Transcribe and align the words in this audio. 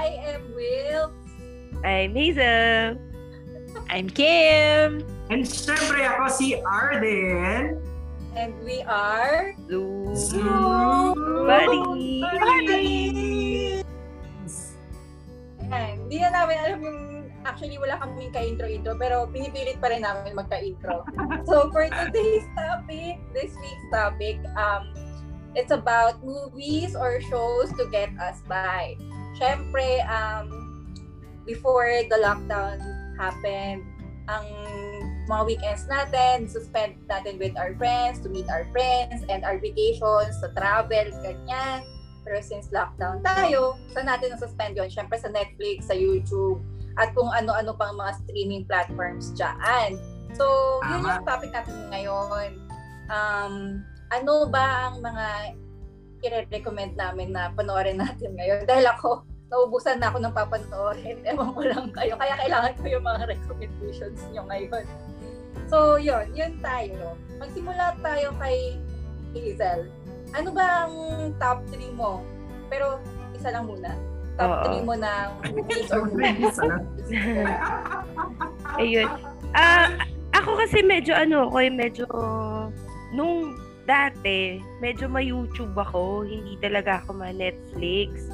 I 0.00 0.16
am 0.32 0.56
Will. 0.56 1.12
I'm 1.84 2.16
Hazel. 2.16 2.96
I'm 3.92 4.08
Kim. 4.08 5.04
And 5.28 5.44
syempre 5.44 6.08
ako 6.08 6.32
si 6.32 6.56
Arden. 6.64 7.76
And 8.32 8.56
we 8.64 8.80
are 8.88 9.52
Zoo. 9.68 10.08
Zoo 10.16 11.12
Buddy. 11.44 12.24
Buddies! 12.24 13.84
Ayan, 15.68 16.08
hindi 16.08 16.16
na 16.24 16.28
namin 16.32 16.56
alam 16.64 16.80
yung 16.80 17.00
actually 17.44 17.76
wala 17.76 18.00
kaming 18.00 18.32
ka-intro-intro 18.32 18.96
pero 18.96 19.28
pinipilit 19.28 19.76
pa 19.84 19.92
rin 19.92 20.00
namin 20.00 20.32
magka-intro. 20.32 21.04
so 21.48 21.68
for 21.68 21.84
today's 21.92 22.48
topic, 22.56 23.20
this 23.36 23.52
week's 23.52 23.88
topic, 23.92 24.40
um, 24.56 24.96
it's 25.52 25.76
about 25.76 26.24
movies 26.24 26.96
or 26.96 27.20
shows 27.28 27.68
to 27.76 27.84
get 27.92 28.08
us 28.16 28.40
by. 28.48 28.96
Siyempre, 29.38 30.02
um, 30.08 30.48
before 31.46 31.90
the 32.08 32.18
lockdown 32.18 32.78
happened, 33.18 33.84
ang 34.30 34.46
mga 35.26 35.42
weekends 35.46 35.84
natin, 35.90 36.46
suspend 36.46 36.94
natin 37.10 37.38
with 37.38 37.54
our 37.58 37.74
friends, 37.74 38.22
to 38.22 38.30
meet 38.30 38.46
our 38.46 38.66
friends, 38.70 39.26
and 39.26 39.42
our 39.42 39.58
vacations, 39.58 40.38
sa 40.38 40.50
travel, 40.54 41.06
ganyan. 41.22 41.82
Pero 42.22 42.38
since 42.44 42.70
lockdown 42.70 43.24
tayo, 43.26 43.80
saan 43.90 44.06
natin 44.06 44.36
na-suspend 44.36 44.78
yun? 44.78 44.86
Siyempre 44.86 45.18
sa 45.18 45.32
Netflix, 45.32 45.90
sa 45.90 45.96
YouTube, 45.96 46.62
at 47.00 47.10
kung 47.16 47.30
ano-ano 47.32 47.74
pang 47.74 47.96
mga 47.96 48.12
streaming 48.26 48.62
platforms 48.68 49.34
dyan. 49.34 49.98
So, 50.38 50.78
yun 50.86 51.02
yung 51.02 51.26
topic 51.26 51.50
natin 51.50 51.74
ngayon. 51.90 52.60
Um, 53.10 53.82
ano 54.14 54.46
ba 54.46 54.90
ang 54.90 55.02
mga 55.02 55.26
i-recommend 56.20 56.94
namin 56.96 57.32
na 57.32 57.52
panoorin 57.52 58.00
natin 58.00 58.36
ngayon? 58.36 58.68
Dahil 58.68 58.86
ako, 58.88 59.24
naubusan 59.50 59.98
na 59.98 60.12
ako 60.12 60.18
ng 60.22 60.34
papanoorin. 60.34 61.16
Ewan 61.30 61.50
ko 61.52 61.60
lang 61.66 61.88
kayo. 61.92 62.14
Kaya 62.16 62.34
kailangan 62.38 62.72
ko 62.78 62.84
yung 62.86 63.04
mga 63.04 63.22
recommendations 63.28 64.20
nyo 64.30 64.42
ngayon. 64.46 64.84
So, 65.66 65.98
yun. 65.98 66.30
Yun 66.34 66.60
tayo. 66.62 67.18
Magsimula 67.38 67.98
tayo 67.98 68.28
kay 68.38 68.78
Hazel. 69.34 69.90
Ano 70.34 70.48
ba 70.54 70.86
ang 70.86 70.94
top 71.38 71.66
3 71.74 71.98
mo? 71.98 72.22
Pero, 72.70 73.02
isa 73.34 73.50
lang 73.50 73.66
muna. 73.66 73.90
Top 74.38 74.50
Oo. 74.62 74.78
3 74.78 74.86
mo 74.86 74.94
ng 74.94 75.28
movies 75.50 75.90
or 75.90 76.06
Movies, 76.06 76.56
ano? 76.64 76.78
Ayun. 78.78 79.08
Ah, 79.50 79.90
ako 80.30 80.62
kasi 80.62 80.78
medyo 80.86 81.12
ano 81.12 81.50
ako, 81.50 81.56
eh, 81.58 81.72
medyo 81.74 82.06
nung 83.10 83.58
dati, 83.90 84.62
medyo 84.78 85.10
may 85.10 85.26
YouTube 85.26 85.74
ako, 85.74 86.22
hindi 86.22 86.54
talaga 86.62 87.02
ako 87.02 87.18
ma 87.18 87.34
Netflix. 87.34 88.30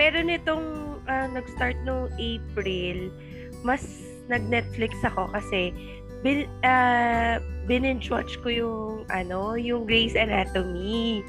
Pero 0.00 0.24
nitong 0.24 0.64
ah, 1.04 1.28
nag-start 1.28 1.76
nung 1.84 2.08
April, 2.16 3.12
mas 3.60 3.84
nag-Netflix 4.32 4.96
ako 5.04 5.28
kasi 5.36 5.76
bin, 6.24 6.48
uh, 6.64 7.38
binge 7.68 8.08
watch 8.08 8.40
ko 8.40 8.48
yung 8.48 9.06
ano, 9.12 9.54
yung 9.54 9.84
Grey's 9.84 10.16
Anatomy. 10.16 11.20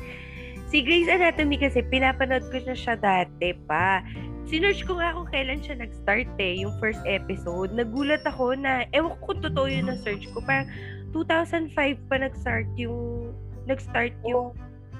Si 0.71 0.83
Grey's 0.83 1.11
Anatomy 1.11 1.59
kasi 1.59 1.83
pinapanood 1.85 2.47
ko 2.49 2.57
na 2.63 2.75
siya 2.75 2.95
dati 2.97 3.53
pa. 3.67 4.03
Sinearch 4.47 4.87
ko 4.87 4.95
nga 4.95 5.11
kung 5.11 5.27
kailan 5.27 5.59
siya 5.59 5.75
nag-start 5.83 6.31
eh, 6.39 6.63
yung 6.63 6.71
first 6.79 7.03
episode. 7.03 7.75
Nagulat 7.75 8.23
ako 8.23 8.55
na, 8.55 8.87
ewan 8.95 9.11
ko 9.19 9.35
kung 9.35 9.43
totoo 9.43 9.67
yun 9.67 9.91
na 9.91 9.99
search 9.99 10.23
ko. 10.31 10.39
Parang 10.39 10.71
2005 11.11 11.75
pa 12.07 12.15
nag-start 12.15 12.67
yung, 12.79 13.35
nag-start 13.67 14.15
yung 14.25 14.55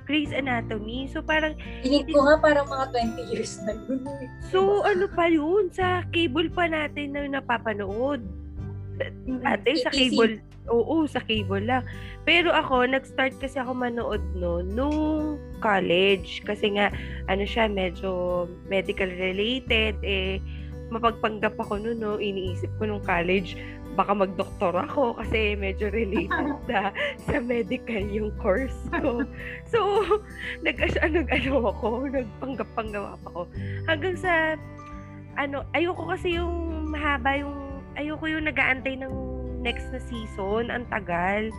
Grey's 0.07 0.31
Anatomy. 0.31 1.11
So 1.11 1.19
parang, 1.19 1.59
Pinig 1.83 2.07
ko 2.07 2.23
nga 2.23 2.39
parang 2.39 2.67
mga 2.71 2.85
20 3.19 3.31
years 3.31 3.59
na 3.67 3.75
yun. 3.75 3.99
so 4.51 4.81
ano 4.87 5.05
pa 5.11 5.27
yun? 5.27 5.67
Sa 5.71 6.07
cable 6.15 6.47
pa 6.47 6.71
natin 6.71 7.11
na 7.11 7.27
napapanood. 7.27 8.23
Dati 9.27 9.77
sa 9.83 9.91
ETC. 9.93 10.15
cable, 10.15 10.41
oo, 10.71 11.05
sa 11.05 11.19
cable 11.21 11.67
lang. 11.67 11.83
Pero 12.23 12.55
ako, 12.55 12.87
nag-start 12.87 13.35
kasi 13.37 13.59
ako 13.59 13.75
manood 13.75 14.23
no, 14.33 14.63
nung 14.63 15.37
college. 15.59 16.41
Kasi 16.47 16.79
nga, 16.79 16.89
ano 17.27 17.43
siya, 17.43 17.67
medyo 17.69 18.45
medical 18.71 19.11
related. 19.11 19.99
Eh, 20.01 20.39
mapagpanggap 20.87 21.59
ako 21.59 21.77
noon, 21.83 21.99
no, 21.99 22.15
iniisip 22.17 22.71
ko 22.79 22.87
nung 22.87 23.03
college, 23.03 23.59
baka 23.97 24.13
mag-doktor 24.13 24.77
ako 24.77 25.17
kasi 25.17 25.57
medyo 25.57 25.89
related 25.89 26.53
sa, 26.69 26.93
sa 27.25 27.41
medical 27.41 28.05
yung 28.13 28.29
course 28.37 28.77
ko. 28.93 29.25
So, 29.73 30.05
nag, 30.61 30.77
nag-ano 30.77 31.73
ako, 31.73 32.05
nagpanggap-panggap 32.13 33.17
ako. 33.25 33.49
Hanggang 33.89 34.13
sa, 34.13 34.53
ano, 35.41 35.65
ayoko 35.73 36.13
kasi 36.13 36.37
yung 36.37 36.93
mahaba 36.93 37.41
yung, 37.41 37.81
ayoko 37.97 38.29
yung 38.29 38.45
nag-aantay 38.45 39.01
ng 39.01 39.11
next 39.65 39.89
na 39.89 39.97
season, 40.05 40.69
ang 40.69 40.85
tagal. 40.93 41.49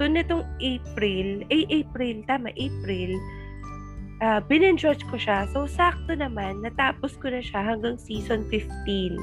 So, 0.00 0.08
nitong 0.08 0.48
April, 0.58 1.44
eh, 1.52 1.68
April, 1.68 2.24
tama, 2.24 2.48
April, 2.56 3.12
uh, 4.24 4.40
binenjudge 4.48 5.04
ko 5.10 5.20
siya. 5.20 5.44
So, 5.52 5.68
sakto 5.68 6.16
naman, 6.16 6.64
natapos 6.64 7.18
ko 7.20 7.28
na 7.28 7.44
siya 7.44 7.60
hanggang 7.60 8.00
season 8.00 8.48
15. 8.48 9.20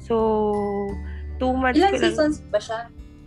So, 0.00 0.16
two 1.40 1.50
months 1.50 1.74
Ilan 1.74 1.90
ko 1.90 1.96
lang. 1.96 2.04
seasons 2.06 2.36
ba 2.46 2.60
siya? 2.60 2.80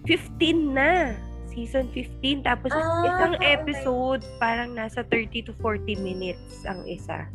15 0.06 0.38
na. 0.72 1.18
Season 1.47 1.85
15. 1.88 2.41
Tapos, 2.41 2.69
Ah, 2.69 2.81
isang 3.03 3.34
okay. 3.35 3.53
episode, 3.53 4.22
parang 4.38 4.74
nasa 4.74 5.01
30 5.03 5.44
to 5.44 5.53
40 5.56 5.94
minutes 5.96 6.62
ang 6.63 6.81
isa. 6.84 7.29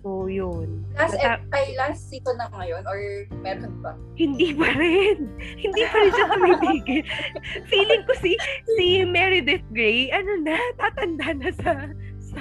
So, 0.00 0.28
yun. 0.28 0.84
Last, 0.92 1.16
ep- 1.16 1.42
ay, 1.50 1.74
last 1.74 2.06
season 2.06 2.36
na 2.36 2.46
ngayon 2.52 2.84
or 2.84 3.00
meron 3.40 3.74
pa? 3.80 3.96
Hindi 4.14 4.52
pa 4.52 4.70
rin. 4.70 5.32
Hindi 5.64 5.82
pa 5.82 5.96
rin 5.96 6.12
siya 6.12 6.26
tumitigil. 6.28 7.02
Feeling 7.72 8.02
ko 8.04 8.12
si 8.14 8.38
si 8.76 9.02
Meredith 9.02 9.64
Grey, 9.70 10.12
ano 10.12 10.38
na, 10.40 10.54
tatanda 10.76 11.34
na 11.34 11.50
sa 11.56 11.72
sa, 12.20 12.38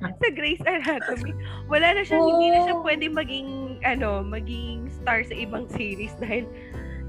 sa 0.00 0.26
Grey's 0.32 0.58
Anatomy. 0.60 1.36
Wala 1.66 1.94
na 1.94 2.02
siya, 2.02 2.16
hindi 2.16 2.46
na 2.48 2.58
siya 2.62 2.74
Oh. 2.74 2.82
pwede 2.82 3.06
maging, 3.06 3.48
ano, 3.84 4.22
maging 4.22 4.89
star 5.10 5.26
sa 5.26 5.34
ibang 5.34 5.66
series 5.74 6.14
dahil 6.22 6.46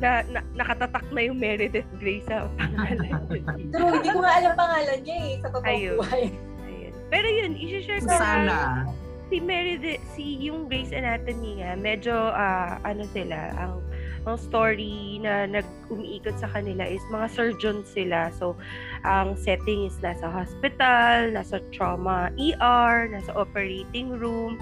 na, 0.02 0.26
na 0.34 0.42
nakatatak 0.58 1.06
na 1.14 1.22
yung 1.30 1.38
Meredith 1.38 1.86
Grey 2.02 2.26
sa 2.26 2.50
pangalan. 2.58 3.14
Pero 3.70 3.86
hindi 3.94 4.10
ko 4.10 4.20
nga 4.26 4.34
alam 4.42 4.54
pangalan 4.58 5.00
niya 5.06 5.18
eh, 5.22 5.34
sa 5.38 5.48
totoong 5.54 5.70
Ayun. 5.70 5.98
buhay. 6.02 6.26
Ayun. 6.66 6.94
Pero 7.14 7.28
yun, 7.30 7.52
isi-share 7.54 8.02
ko 8.02 8.18
Sana. 8.18 8.90
si 9.30 9.38
Meredith, 9.38 10.02
si 10.18 10.42
yung 10.42 10.66
Grey's 10.66 10.90
Anatomy 10.90 11.62
nga, 11.62 11.78
medyo 11.78 12.18
ah, 12.34 12.82
ano 12.82 13.06
sila, 13.14 13.54
ang 13.62 13.86
ang 14.26 14.38
story 14.38 15.18
na 15.22 15.50
nag-umiikot 15.50 16.38
sa 16.38 16.50
kanila 16.50 16.86
is 16.86 17.02
mga 17.10 17.30
surgeons 17.34 17.90
sila. 17.90 18.30
So, 18.38 18.54
ang 19.02 19.34
setting 19.34 19.90
is 19.90 19.98
nasa 20.02 20.30
hospital, 20.30 21.34
nasa 21.34 21.58
trauma 21.74 22.30
ER, 22.38 23.10
nasa 23.10 23.34
operating 23.34 24.14
room. 24.18 24.62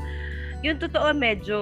Yung 0.63 0.79
totoo 0.79 1.11
medyo 1.11 1.59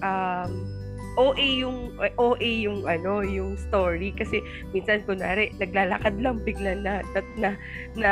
um, 0.00 0.77
OA 1.18 1.66
yung 1.66 1.98
OA 2.14 2.50
yung 2.62 2.86
ano 2.86 3.26
yung 3.26 3.58
story. 3.58 4.14
Kasi 4.14 4.38
minsan 4.70 5.02
kunwari 5.02 5.50
naglalakad 5.58 6.14
lang 6.22 6.38
bigla 6.46 6.78
na 6.78 7.02
na 7.12 7.20
na 7.34 7.50
na, 7.98 8.10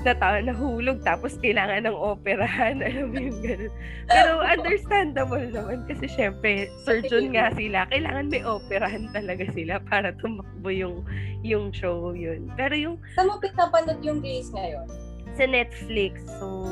na, 0.00 0.12
na 0.16 0.40
nahulog 0.40 1.04
tapos 1.04 1.36
kailangan 1.44 1.84
ng 1.84 1.96
operahan. 1.96 2.80
Alam 2.86 3.12
mo 3.12 3.20
yung 3.20 3.40
ganun. 3.44 3.72
Pero 4.08 4.40
understandable 4.40 5.46
naman. 5.52 5.84
Kasi 5.84 6.08
syempre 6.08 6.72
surgeon 6.88 7.36
nga 7.36 7.52
sila. 7.52 7.84
Kailangan 7.92 8.32
may 8.32 8.40
operahan 8.40 9.12
talaga 9.12 9.44
sila 9.52 9.76
para 9.84 10.16
tumakbo 10.18 10.72
yung 10.72 11.04
yung 11.44 11.68
show 11.76 12.16
yun. 12.16 12.48
Pero 12.56 12.72
yung 12.72 12.96
Saan 13.12 13.28
mo 13.28 13.36
pinapanood 13.36 14.00
yung 14.00 14.24
Grace 14.24 14.48
ngayon? 14.56 14.88
sa 15.36 15.44
Netflix. 15.46 16.26
So 16.40 16.66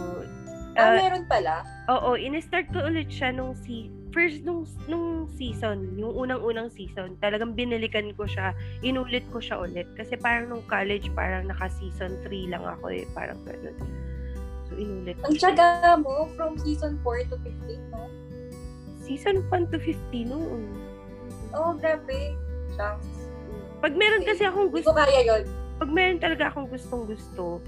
Ah, 0.79 0.95
uh, 0.95 0.99
meron 1.03 1.27
pala. 1.27 1.67
Oo, 1.91 2.15
in-start 2.15 2.71
ko 2.71 2.87
ulit 2.87 3.11
siya 3.11 3.35
nung 3.35 3.51
si 3.67 3.91
first 4.11 4.43
nung 4.43 4.65
nung 4.87 5.29
season, 5.37 5.95
yung 5.95 6.15
unang-unang 6.17 6.73
season. 6.73 7.15
Talagang 7.21 7.53
binalikan 7.53 8.11
ko 8.17 8.25
siya, 8.25 8.53
inulit 8.81 9.25
ko 9.31 9.39
siya 9.39 9.61
ulit 9.61 9.87
kasi 9.95 10.17
parang 10.17 10.49
nung 10.49 10.65
college 10.67 11.09
parang 11.13 11.47
naka 11.47 11.69
season 11.77 12.17
3 12.25 12.53
lang 12.53 12.65
ako 12.65 12.93
eh, 12.93 13.05
parang 13.13 13.39
ganun. 13.45 13.77
So 14.69 14.77
inulit 14.77 15.17
ko 15.21 15.33
Ang 15.33 15.37
tsaga 15.37 15.97
mo 15.97 16.29
from 16.35 16.57
season 16.61 16.97
4 17.05 17.29
to 17.33 17.37
15, 17.41 17.93
no? 17.93 18.09
Season 19.05 19.37
1 19.49 19.73
to 19.73 19.79
15 19.81 20.29
noon. 20.29 20.63
Oh, 21.57 21.73
grabe. 21.73 22.37
Shucks. 22.77 23.09
Pag 23.81 23.95
meron 23.97 24.27
kasi 24.27 24.45
akong 24.45 24.69
Hindi 24.69 24.85
gusto, 24.85 24.91
ko 24.93 25.01
kaya 25.01 25.21
yun. 25.25 25.43
pag 25.79 25.91
meron 25.95 26.19
talaga 26.19 26.45
akong 26.51 26.69
gustong 26.69 27.05
gusto, 27.07 27.63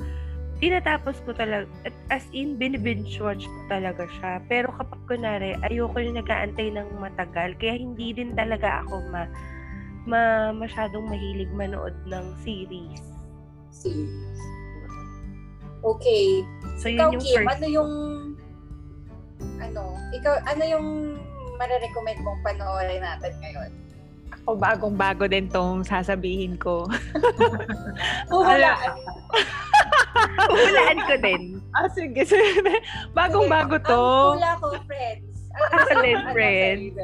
tinatapos 0.61 1.17
ko 1.25 1.33
talaga, 1.33 1.67
at 1.89 1.97
as 2.13 2.25
in, 2.37 2.61
binibinge 2.61 3.17
watch 3.19 3.49
ko 3.49 3.61
talaga 3.73 4.05
siya. 4.21 4.45
Pero 4.47 4.69
kapag 4.77 5.01
kunwari, 5.09 5.57
ayoko 5.65 5.97
yung 5.97 6.21
nag-aantay 6.21 6.69
ng 6.77 7.01
matagal, 7.01 7.57
kaya 7.57 7.81
hindi 7.81 8.13
din 8.13 8.37
talaga 8.37 8.85
ako 8.85 9.01
ma, 9.09 9.25
ma 10.05 10.23
masyadong 10.53 11.09
mahilig 11.09 11.51
manood 11.57 11.97
ng 12.07 12.27
series. 12.45 13.01
Series. 13.73 14.41
Okay. 15.81 16.45
So, 16.77 16.93
Ikaw, 16.93 17.09
yun 17.09 17.17
yung 17.17 17.25
Kim, 17.25 17.37
first. 17.41 17.53
ano 17.57 17.67
yung 17.67 17.93
ano, 19.61 19.83
ikaw, 20.13 20.35
ano 20.45 20.63
yung 20.69 20.87
marirecommend 21.57 22.21
mong 22.21 22.41
panoorin 22.45 23.01
natin 23.01 23.33
ngayon? 23.41 23.71
Ako 24.41 24.57
bagong-bago 24.57 25.25
din 25.25 25.49
tong 25.49 25.81
sasabihin 25.85 26.61
ko. 26.61 26.85
Huhulaan. 28.33 28.93
Hulaan 30.51 30.99
ko 31.07 31.15
din. 31.21 31.43
ah, 31.73 31.89
sige. 31.93 32.23
sige. 32.27 32.75
Bagong-bago 33.17 33.77
to. 33.85 33.95
Ang 33.95 34.37
hula 34.41 34.53
ko, 34.59 34.67
friends. 34.85 35.30
Din, 36.01 36.17
ano, 36.17 36.33
friends. 36.33 36.95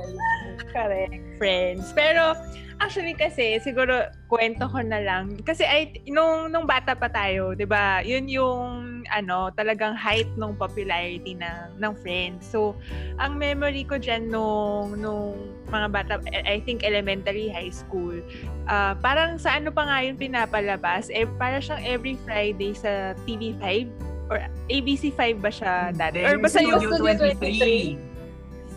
Correct, 0.73 1.15
friends. 1.37 1.85
Pero, 1.93 2.37
actually 2.81 3.15
kasi, 3.17 3.59
siguro, 3.61 4.09
kwento 4.31 4.69
ko 4.71 4.81
na 4.81 5.03
lang. 5.03 5.37
Kasi, 5.43 5.65
ay, 5.67 6.01
nung, 6.09 6.49
nung 6.53 6.65
bata 6.65 6.97
pa 6.97 7.11
tayo, 7.11 7.53
di 7.53 7.67
ba, 7.69 8.01
yun 8.01 8.29
yung, 8.31 8.87
ano, 9.13 9.51
talagang 9.55 9.95
height 9.95 10.29
ng 10.35 10.55
popularity 10.59 11.39
ng, 11.39 11.79
ng 11.79 11.93
Friends. 12.03 12.47
So, 12.47 12.75
ang 13.23 13.39
memory 13.39 13.87
ko 13.87 13.99
dyan 14.03 14.31
nung, 14.31 14.99
nung 14.99 15.37
mga 15.71 15.89
bata, 15.91 16.13
I 16.47 16.63
think 16.63 16.83
elementary, 16.83 17.51
high 17.51 17.71
school, 17.75 18.19
ah, 18.67 18.99
parang 18.99 19.39
sa 19.39 19.59
ano 19.59 19.71
pa 19.71 19.87
nga 19.87 20.03
yun 20.03 20.19
pinapalabas, 20.19 21.11
eh, 21.11 21.27
para 21.39 21.63
siyang 21.63 21.83
every 21.87 22.19
Friday 22.27 22.75
sa 22.75 23.15
TV5 23.27 23.91
or 24.27 24.43
ABC5 24.67 25.39
ba 25.39 25.51
siya 25.55 25.95
dati? 25.95 26.27
Or 26.27 26.39
basta 26.43 26.59
yung 26.59 26.83
Studio 26.83 27.15
23. 27.39 28.16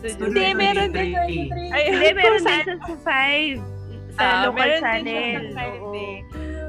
Hindi, 0.02 0.46
meron 0.52 0.90
din. 0.90 1.12
Ay, 1.70 1.82
Hindi, 1.88 2.08
meron 2.10 2.22
kung 2.22 2.38
saan- 2.40 2.66
din 2.66 2.80
sa 2.80 2.96
5. 2.98 3.60
Sa 4.10 4.22
Ah, 4.22 4.40
local 4.42 4.58
meron 4.58 4.80
channel. 4.80 5.40
sa 5.46 5.54
five 5.56 5.84
eh. 5.94 6.18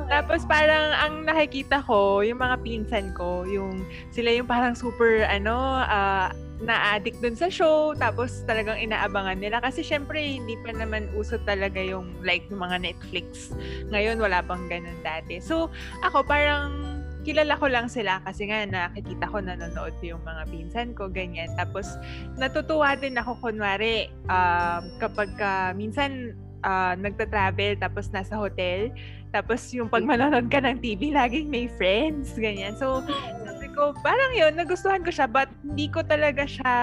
Tapos 0.05 0.39
parang 0.43 0.85
ang 0.93 1.13
nakikita 1.23 1.79
ko, 1.81 2.19
yung 2.19 2.37
mga 2.37 2.59
pinsan 2.59 3.15
ko, 3.15 3.47
yung 3.47 3.79
sila 4.09 4.29
yung 4.29 4.43
parang 4.45 4.75
super 4.75 5.23
ano, 5.23 5.55
ah, 5.79 6.29
na-addict 6.61 7.17
dun 7.17 7.33
sa 7.33 7.47
show, 7.47 7.95
tapos 7.95 8.45
talagang 8.45 8.77
inaabangan 8.77 9.33
nila. 9.35 9.57
Kasi 9.57 9.81
syempre, 9.81 10.19
hindi 10.19 10.53
pa 10.59 10.69
naman 10.69 11.09
uso 11.11 11.41
talaga 11.41 11.81
yung 11.81 12.13
like 12.21 12.45
yung 12.45 12.61
mga 12.61 12.77
Netflix. 12.83 13.49
Ngayon, 13.89 14.19
wala 14.19 14.43
pang 14.43 14.67
ganun 14.67 14.93
dati. 15.01 15.39
So, 15.39 15.73
ako 16.03 16.21
parang 16.21 16.90
kilala 17.21 17.53
ko 17.57 17.69
lang 17.69 17.87
sila 17.87 18.21
kasi 18.25 18.49
nga 18.49 18.65
nakikita 18.65 19.29
ko 19.29 19.37
nanonood 19.41 19.93
yung 20.01 20.21
mga 20.25 20.43
pinsan 20.49 20.97
ko, 20.97 21.05
ganyan. 21.07 21.53
Tapos, 21.53 21.97
natutuwa 22.37 22.97
din 22.97 23.17
ako 23.17 23.37
kunwari 23.37 24.09
um, 24.29 24.89
kapag 24.97 25.29
ka, 25.37 25.73
minsan 25.77 26.33
ah, 26.65 26.93
nagta-travel 26.97 27.77
tapos 27.81 28.09
nasa 28.13 28.37
hotel 28.37 28.93
tapos 29.31 29.63
yung 29.73 29.87
pag 29.89 30.05
manonood 30.05 30.47
ka 30.51 30.61
ng 30.61 30.77
TV 30.81 31.13
laging 31.13 31.49
may 31.49 31.65
friends 31.79 32.35
ganyan. 32.37 32.75
So 32.77 33.01
sabi 33.45 33.67
ko 33.73 33.95
parang 34.05 34.31
yun 34.35 34.53
nagustuhan 34.55 35.01
ko 35.01 35.11
siya 35.11 35.27
but 35.27 35.49
hindi 35.65 35.89
ko 35.89 36.05
talaga 36.05 36.45
siya 36.45 36.73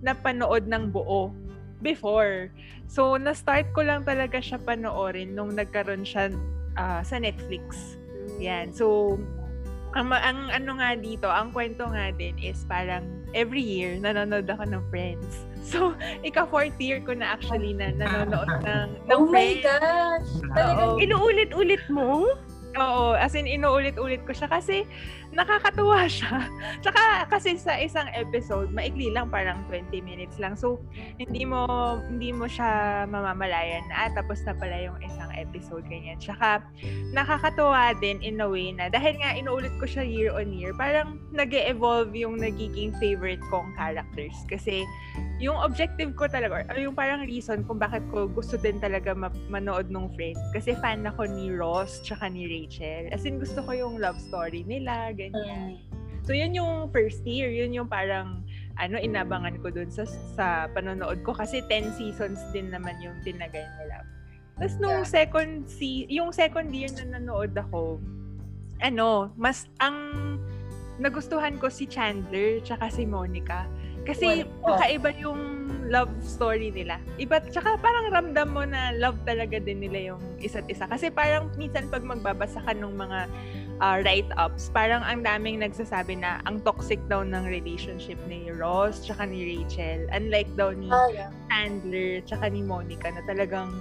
napanood 0.00 0.66
ng 0.66 0.90
buo 0.90 1.30
before. 1.80 2.50
So 2.90 3.16
na-start 3.16 3.70
ko 3.72 3.86
lang 3.86 4.02
talaga 4.02 4.42
siya 4.42 4.58
panoorin 4.60 5.36
nung 5.36 5.54
nagkaroon 5.54 6.02
siya 6.02 6.34
ah, 6.74 7.04
sa 7.04 7.20
Netflix. 7.20 7.96
Yan. 8.40 8.72
So 8.72 9.16
ang, 9.94 10.12
ang 10.14 10.38
ano 10.50 10.78
nga 10.78 10.94
dito, 10.94 11.26
ang 11.26 11.50
kwento 11.50 11.86
nga 11.90 12.14
din 12.14 12.36
is 12.38 12.62
parang 12.66 13.02
every 13.34 13.62
year 13.62 13.98
nanonood 13.98 14.46
ako 14.46 14.64
ng 14.66 14.82
Friends. 14.88 15.32
So, 15.60 15.92
ika 16.24 16.48
fourth 16.48 16.72
year 16.80 17.04
ko 17.04 17.12
na 17.12 17.36
actually 17.36 17.76
na 17.76 17.92
nanonood 17.92 18.48
ng, 18.66 18.88
ng 19.06 19.12
Oh 19.12 19.28
my 19.28 19.60
Friends. 19.60 19.62
gosh! 19.62 20.30
Talagang. 20.56 20.96
Inuulit-ulit 21.04 21.84
mo? 21.92 22.32
Oo, 22.80 23.12
as 23.12 23.36
in 23.36 23.44
inuulit-ulit 23.44 24.24
ko 24.24 24.32
siya 24.32 24.48
kasi 24.48 24.88
nakakatuwa 25.34 26.06
siya. 26.20 26.46
Tsaka 26.82 27.26
kasi 27.30 27.56
sa 27.56 27.78
isang 27.78 28.06
episode, 28.14 28.70
maikli 28.74 29.10
lang 29.10 29.30
parang 29.30 29.62
20 29.70 30.02
minutes 30.02 30.36
lang. 30.38 30.54
So, 30.54 30.82
hindi 31.16 31.46
mo 31.46 31.66
hindi 32.06 32.34
mo 32.34 32.46
siya 32.50 33.04
mamamalayan 33.06 33.86
na 33.90 34.06
ah, 34.06 34.10
tapos 34.14 34.42
na 34.46 34.54
pala 34.54 34.76
yung 34.78 34.98
isang 35.02 35.30
episode 35.34 35.86
ganyan. 35.86 36.18
Tsaka 36.18 36.62
nakakatuwa 37.16 37.96
din 37.98 38.20
in 38.20 38.42
a 38.42 38.48
way 38.48 38.74
na 38.74 38.92
dahil 38.92 39.16
nga 39.18 39.34
inuulit 39.34 39.72
ko 39.78 39.86
siya 39.86 40.04
year 40.04 40.30
on 40.34 40.52
year, 40.52 40.74
parang 40.74 41.18
nag 41.30 41.50
evolve 41.54 42.14
yung 42.14 42.38
nagiging 42.38 42.94
favorite 42.98 43.42
kong 43.48 43.72
characters. 43.78 44.34
Kasi 44.50 44.82
yung 45.40 45.56
objective 45.56 46.12
ko 46.20 46.28
talaga, 46.28 46.68
or 46.68 46.76
yung 46.76 46.92
parang 46.92 47.24
reason 47.24 47.64
kung 47.64 47.80
bakit 47.80 48.04
ko 48.12 48.28
gusto 48.28 48.60
din 48.60 48.76
talaga 48.76 49.16
ma- 49.16 49.32
manood 49.48 49.88
nung 49.88 50.12
Friends. 50.12 50.40
Kasi 50.52 50.76
fan 50.76 51.08
ako 51.08 51.24
ni 51.24 51.48
Ross 51.48 52.04
tsaka 52.04 52.28
ni 52.28 52.44
Rachel. 52.44 53.08
As 53.08 53.24
in, 53.24 53.40
gusto 53.40 53.64
ko 53.64 53.72
yung 53.72 53.96
love 53.96 54.20
story 54.20 54.68
nila, 54.68 55.16
ganyan. 55.20 55.76
So, 56.24 56.32
yun 56.32 56.52
yung 56.52 56.88
first 56.88 57.20
year. 57.24 57.52
Yun 57.52 57.72
yung 57.74 57.88
parang, 57.88 58.44
ano, 58.76 58.96
inabangan 58.96 59.60
ko 59.60 59.68
dun 59.68 59.92
sa, 59.92 60.04
sa 60.06 60.46
panonood 60.72 61.20
ko. 61.20 61.36
Kasi 61.36 61.60
10 61.66 61.92
seasons 61.96 62.40
din 62.52 62.72
naman 62.72 62.96
yung 63.04 63.16
tinagay 63.20 63.64
nila. 63.80 64.04
Tapos 64.56 64.76
nung 64.76 65.00
Yeah. 65.00 65.08
second 65.08 65.64
se- 65.64 66.04
yung 66.12 66.36
second 66.36 66.68
year 66.68 66.92
na 66.92 67.16
nanood 67.16 67.56
ako, 67.56 67.96
ano, 68.78 69.32
mas 69.36 69.64
ang 69.80 69.96
nagustuhan 71.00 71.56
ko 71.56 71.72
si 71.72 71.88
Chandler 71.88 72.60
tsaka 72.60 72.92
si 72.92 73.08
Monica. 73.08 73.64
Kasi 74.04 74.44
Well, 74.44 74.48
oh. 74.64 74.76
kakaiba 74.76 75.10
yung 75.16 75.40
love 75.88 76.12
story 76.20 76.68
nila. 76.70 77.00
Iba, 77.16 77.40
tsaka 77.40 77.76
parang 77.80 78.12
ramdam 78.12 78.48
mo 78.52 78.64
na 78.64 78.92
love 78.96 79.16
talaga 79.24 79.56
din 79.56 79.80
nila 79.80 80.14
yung 80.14 80.20
isa't 80.40 80.68
isa. 80.68 80.84
Kasi 80.84 81.08
parang 81.08 81.48
minsan 81.56 81.88
pag 81.88 82.04
magbabasa 82.04 82.60
ka 82.60 82.72
ng 82.72 82.94
mga 82.96 83.18
ah, 83.80 83.98
write-ups, 84.04 84.68
parang 84.70 85.00
ang 85.00 85.24
daming 85.24 85.64
nagsasabi 85.64 86.20
na 86.20 86.44
ang 86.44 86.60
toxic 86.60 87.00
daw 87.08 87.24
ng 87.24 87.48
relationship 87.48 88.20
ni 88.28 88.52
Ross 88.52 89.04
tsaka 89.04 89.24
ni 89.24 89.56
Rachel. 89.56 90.04
Unlike 90.12 90.50
daw 90.54 90.76
ni 90.76 90.92
yeah. 91.12 91.32
Chandler 91.48 92.20
tsaka 92.28 92.52
ni 92.52 92.60
Monica 92.60 93.08
na 93.08 93.24
talagang 93.24 93.72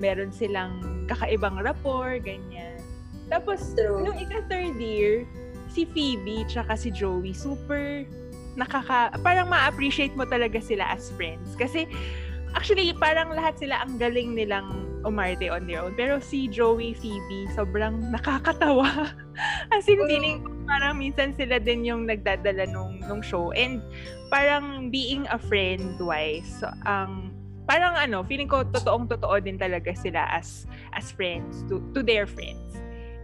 meron 0.00 0.32
silang 0.32 1.06
kakaibang 1.06 1.60
rapport, 1.60 2.18
ganyan. 2.24 2.80
Tapos, 3.28 3.76
True. 3.76 4.02
nung 4.02 4.18
ika-third 4.18 4.76
year, 4.80 5.28
si 5.72 5.88
Phoebe 5.88 6.44
tsaka 6.48 6.76
si 6.76 6.92
Joey, 6.92 7.32
super 7.32 8.04
nakaka... 8.56 9.14
Parang 9.24 9.48
ma-appreciate 9.48 10.12
mo 10.12 10.28
talaga 10.28 10.60
sila 10.60 10.84
as 10.92 11.08
friends. 11.16 11.56
Kasi, 11.56 11.88
actually, 12.52 12.92
parang 12.92 13.32
lahat 13.32 13.56
sila 13.56 13.80
ang 13.80 13.96
galing 13.96 14.36
nilang 14.36 14.91
umarte 15.02 15.50
on 15.50 15.66
their 15.66 15.82
own. 15.82 15.94
Pero 15.94 16.18
si 16.18 16.48
Joey, 16.48 16.94
Phoebe, 16.94 17.50
sobrang 17.54 18.10
nakakatawa. 18.10 19.12
as 19.74 19.86
in, 19.88 20.02
feeling 20.06 20.42
ko 20.42 20.50
parang 20.66 20.98
minsan 20.98 21.36
sila 21.36 21.58
din 21.58 21.84
yung 21.84 22.06
nagdadala 22.08 22.66
nung, 22.70 23.02
nung 23.04 23.20
show. 23.20 23.52
And 23.52 23.82
parang 24.32 24.88
being 24.88 25.28
a 25.28 25.38
friend 25.38 25.98
wise, 26.00 26.48
so, 26.62 26.70
ang 26.86 27.34
parang 27.66 27.94
ano, 27.94 28.26
feeling 28.26 28.50
ko 28.50 28.66
totoong 28.66 29.06
totoo 29.10 29.38
din 29.38 29.58
talaga 29.58 29.94
sila 29.94 30.26
as 30.32 30.66
as 30.96 31.14
friends 31.14 31.62
to 31.70 31.78
to 31.94 32.02
their 32.02 32.26
friends. 32.26 32.78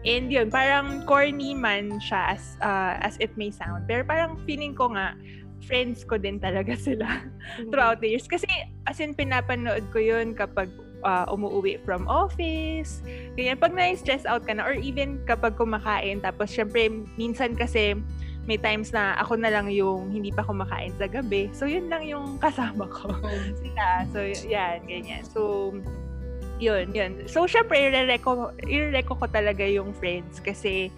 And 0.06 0.30
yun, 0.30 0.48
parang 0.48 1.02
corny 1.10 1.58
man 1.58 1.98
siya 1.98 2.38
as 2.38 2.42
uh, 2.62 2.96
as 3.02 3.18
it 3.18 3.34
may 3.34 3.50
sound. 3.50 3.90
Pero 3.90 4.06
parang 4.06 4.38
feeling 4.46 4.78
ko 4.78 4.94
nga 4.94 5.18
friends 5.66 6.06
ko 6.06 6.16
din 6.16 6.38
talaga 6.38 6.78
sila 6.86 7.26
throughout 7.68 7.98
the 7.98 8.14
years. 8.14 8.30
Kasi 8.30 8.46
as 8.86 9.02
in 9.02 9.12
pinapanood 9.12 9.90
ko 9.90 9.98
yun 9.98 10.38
kapag 10.38 10.70
uh, 11.04 11.26
umuwi 11.30 11.78
from 11.84 12.06
office. 12.10 13.02
Ganyan, 13.34 13.58
pag 13.58 13.74
na-stress 13.74 14.26
out 14.26 14.46
ka 14.46 14.54
na 14.54 14.66
or 14.66 14.74
even 14.74 15.22
kapag 15.26 15.54
kumakain. 15.54 16.22
Tapos 16.22 16.50
syempre, 16.50 16.90
minsan 17.18 17.54
kasi 17.54 17.98
may 18.48 18.56
times 18.56 18.96
na 18.96 19.12
ako 19.20 19.36
na 19.36 19.52
lang 19.52 19.68
yung 19.68 20.08
hindi 20.08 20.32
pa 20.32 20.40
kumakain 20.40 20.96
sa 20.96 21.04
gabi. 21.04 21.52
So, 21.52 21.68
yun 21.68 21.92
lang 21.92 22.08
yung 22.08 22.36
kasama 22.44 22.88
ko. 22.88 23.12
Sila. 23.60 24.08
So, 24.08 24.24
yan, 24.24 24.88
ganyan. 24.88 25.22
So, 25.28 25.72
yun, 26.56 26.90
yun. 26.96 27.28
So, 27.28 27.44
syempre, 27.44 27.76
i-reco, 27.76 28.56
i-reco 28.64 29.20
ko 29.20 29.26
talaga 29.28 29.68
yung 29.68 29.92
friends 29.92 30.40
kasi, 30.40 30.88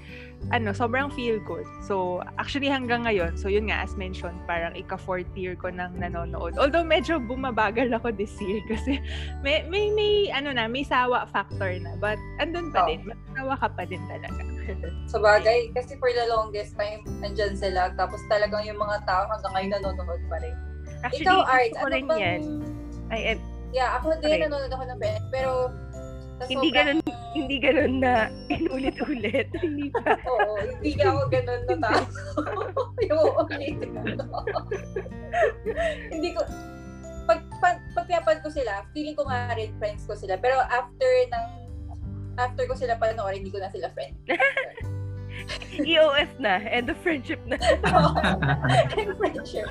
ano, 0.48 0.72
sobrang 0.72 1.12
feel 1.12 1.36
good. 1.44 1.68
So, 1.84 2.24
actually 2.40 2.72
hanggang 2.72 3.04
ngayon, 3.04 3.36
so 3.36 3.52
yun 3.52 3.68
nga, 3.68 3.84
as 3.84 3.92
mentioned, 4.00 4.40
parang 4.48 4.72
ika-fourth 4.72 5.28
year 5.36 5.52
ko 5.52 5.68
nang 5.68 5.92
nanonood. 6.00 6.56
Although, 6.56 6.82
medyo 6.82 7.20
bumabagal 7.20 7.92
ako 7.92 8.08
this 8.16 8.32
year 8.40 8.64
kasi 8.72 8.96
may, 9.44 9.62
may, 9.68 9.92
may, 9.92 10.32
ano 10.32 10.50
na, 10.56 10.64
may 10.64 10.82
sawa 10.82 11.28
factor 11.28 11.76
na. 11.78 11.92
But, 12.00 12.16
andun 12.40 12.72
pa 12.72 12.82
Oh. 12.82 12.88
din. 12.88 13.04
Masawa 13.04 13.54
ka 13.60 13.68
pa 13.76 13.82
din 13.84 14.00
talaga. 14.08 14.40
Sa 15.12 15.20
bagay, 15.20 15.76
kasi 15.76 16.00
for 16.00 16.08
the 16.08 16.24
longest 16.32 16.72
time, 16.80 17.04
nandyan 17.20 17.52
sila. 17.52 17.92
Tapos 17.94 18.18
talagang 18.32 18.64
yung 18.64 18.80
mga 18.80 19.04
tao 19.04 19.28
hanggang 19.28 19.52
ngayon 19.52 19.70
nanonood 19.76 20.22
pa 20.32 20.40
rin. 20.40 20.56
Actually, 21.04 21.28
Ikaw, 21.28 21.40
Art, 21.44 21.72
ano 21.76 21.96
bang... 22.08 22.20
yan. 22.20 22.40
Ay, 23.12 23.36
eh, 23.36 23.38
Yeah, 23.70 24.02
ako 24.02 24.18
din 24.18 24.34
Okay. 24.34 24.42
nanonood 24.50 24.72
ako 24.74 24.82
ng. 24.82 24.98
Pero, 25.30 25.70
Hindi 26.46 26.68
sobrang- 26.72 27.04
hindi 27.30 27.56
ganun 27.62 27.94
na 28.00 28.12
inulit-ulit. 28.54 29.48
hindi 29.64 29.92
pa. 29.92 30.16
Oo, 30.24 30.56
hindi 30.60 30.96
ako 30.98 31.20
ganun 31.28 31.62
na 31.66 31.76
tao. 31.78 32.02
yung 33.08 33.20
ulitin 33.36 33.90
ko. 33.92 34.38
hindi 36.10 36.28
ko, 36.34 36.40
pag, 37.28 37.40
pag, 37.62 37.76
pag 37.94 38.06
pinapanood 38.08 38.42
ko 38.42 38.50
sila, 38.50 38.82
feeling 38.90 39.14
ko 39.14 39.28
nga 39.28 39.52
rin 39.54 39.70
friends 39.78 40.08
ko 40.08 40.16
sila. 40.16 40.40
Pero 40.40 40.58
after 40.58 41.10
ng, 41.30 41.46
after 42.40 42.64
ko 42.66 42.74
sila 42.74 42.96
panoorin, 42.96 43.44
hindi 43.44 43.52
ko 43.52 43.60
na 43.60 43.70
sila 43.70 43.92
friends. 43.92 44.16
EOF 45.80 46.30
na. 46.38 46.60
End 46.68 46.90
of 46.90 46.98
friendship 47.00 47.40
na. 47.46 47.56
And 48.98 49.14
friendship. 49.16 49.66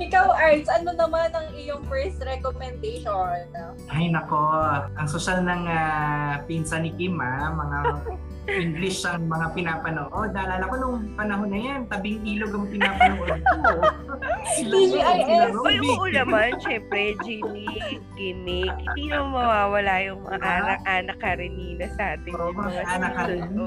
Ikaw, 0.00 0.26
Arts, 0.32 0.68
ano 0.70 0.96
naman 0.96 1.30
ang 1.34 1.52
iyong 1.54 1.84
first 1.86 2.18
recommendation? 2.24 3.46
Ay 3.92 4.08
nako, 4.10 4.38
ang 4.96 5.08
social 5.08 5.44
ng 5.44 5.68
ah, 5.68 6.40
pinsan 6.48 6.88
ni 6.88 6.92
Kim 6.96 7.20
ah, 7.20 7.52
mga 7.52 7.78
English 8.64 9.06
ang 9.06 9.30
mga 9.30 9.52
pinapanood. 9.54 10.34
Naalala 10.34 10.64
ko 10.66 10.74
nung 10.80 10.98
panahon 11.14 11.48
na 11.52 11.58
yan, 11.60 11.80
tabing 11.86 12.18
ilog 12.26 12.50
ang 12.56 12.66
pinapanood 12.66 13.38
ko. 13.38 13.62
TGIS. 14.66 15.52
Uy, 15.54 15.76
oo 15.84 16.08
naman, 16.10 16.58
syempre, 16.64 17.14
Jimmy, 17.22 17.68
gimmick. 18.16 18.72
Hindi 18.72 19.12
na 19.12 19.22
mawawala 19.22 19.94
yung 20.02 20.24
mga 20.24 20.38
Diba? 20.40 20.50
anak-anak 20.64 21.16
Karenina 21.20 21.86
sa 21.94 22.16
atin. 22.16 22.32
Oo, 22.34 22.50
mga 22.50 22.80
anak. 22.88 23.12
Karenina, 23.14 23.64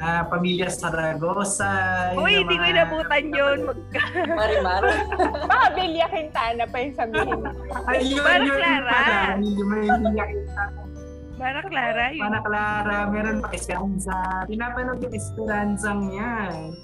ah, 0.00 0.22
Pamilya 0.26 0.68
Saragosa. 0.72 1.72
Uy, 2.16 2.42
hindi 2.42 2.56
ko 2.56 2.64
inabutan 2.64 3.24
yun. 3.30 3.58
Marimar. 4.34 4.82
Baka 5.50 5.68
Bilya 5.76 6.06
Quintana 6.08 6.64
pa 6.66 6.76
yung 6.80 6.96
sabihin. 6.96 7.40
Ay, 7.86 8.00
yun, 8.08 8.24
Para 8.24 8.42
yun, 8.42 8.56
Clara. 8.56 8.90
pala. 8.90 9.20
Hindi 9.38 9.62
mo 9.62 9.74
yung 9.78 9.88
Pamilya 9.88 10.24
Mara 11.40 11.64
Clara, 11.64 12.12
yun. 12.12 12.20
Mana 12.20 12.40
Clara, 12.44 12.98
meron 13.08 13.40
pa 13.40 13.48
Esperanza. 13.56 14.44
Pinapanood 14.44 15.00
yung 15.00 15.16
Esperanzang 15.16 16.02
yan. 16.12 16.76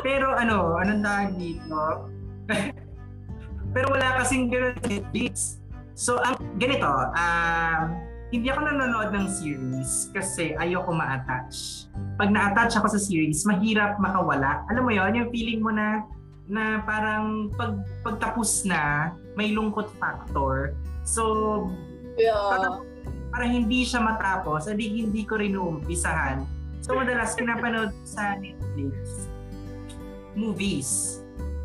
Pero 0.00 0.32
ano, 0.32 0.80
anong 0.80 1.04
tawag 1.04 1.32
dito? 1.36 2.08
Pero 3.76 3.86
wala 3.92 4.24
kasing 4.24 4.48
ganun 4.48 4.72
sa 4.80 4.88
Netflix. 4.88 5.60
So, 5.92 6.16
ang 6.16 6.40
ganito, 6.56 6.88
um, 6.88 8.09
hindi 8.30 8.46
ako 8.46 8.60
nanonood 8.62 9.10
ng 9.10 9.26
series 9.26 10.14
kasi 10.14 10.54
ayoko 10.54 10.94
ma-attach. 10.94 11.86
Pag 12.14 12.30
na-attach 12.30 12.78
ako 12.78 12.94
sa 12.94 13.00
series, 13.02 13.42
mahirap 13.42 13.98
makawala. 13.98 14.62
Alam 14.70 14.86
mo 14.86 14.92
yon 14.94 15.18
yung 15.18 15.28
feeling 15.34 15.58
mo 15.58 15.74
na 15.74 16.06
na 16.50 16.82
parang 16.82 17.50
pag 17.54 17.78
pagtapos 18.02 18.66
na, 18.66 19.14
may 19.38 19.54
lungkot 19.54 19.90
factor. 19.98 20.74
So, 21.06 21.22
Yeah. 22.18 22.36
para, 22.36 22.66
para 23.32 23.44
hindi 23.46 23.86
siya 23.86 24.02
matapos, 24.02 24.66
hindi 24.66 25.00
hindi 25.00 25.22
ko 25.24 25.38
rin 25.38 25.54
uumpisahan. 25.56 26.42
So 26.82 26.98
madalas 26.98 27.32
pinapanood 27.38 27.94
sa 28.02 28.34
Netflix 28.36 29.30
movies, 30.34 31.20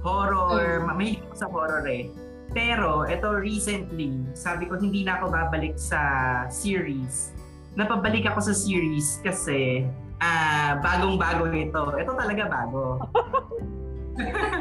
horror, 0.06 0.82
Mm. 0.82 0.86
mahilig 0.90 1.34
sa 1.36 1.50
horror 1.50 1.86
eh. 1.90 2.10
Pero 2.56 3.04
ito 3.04 3.36
recently, 3.36 4.24
sabi 4.32 4.72
ko 4.72 4.80
hindi 4.80 5.04
na 5.04 5.20
ako 5.20 5.28
babalik 5.28 5.76
sa 5.76 6.00
series. 6.48 7.36
Napabalik 7.76 8.24
ako 8.32 8.40
sa 8.48 8.56
series 8.56 9.20
kasi 9.20 9.84
ah 10.24 10.80
bagong-bago 10.80 11.52
ito. 11.52 11.84
Ito 12.00 12.12
talaga 12.16 12.44
bago. 12.48 12.84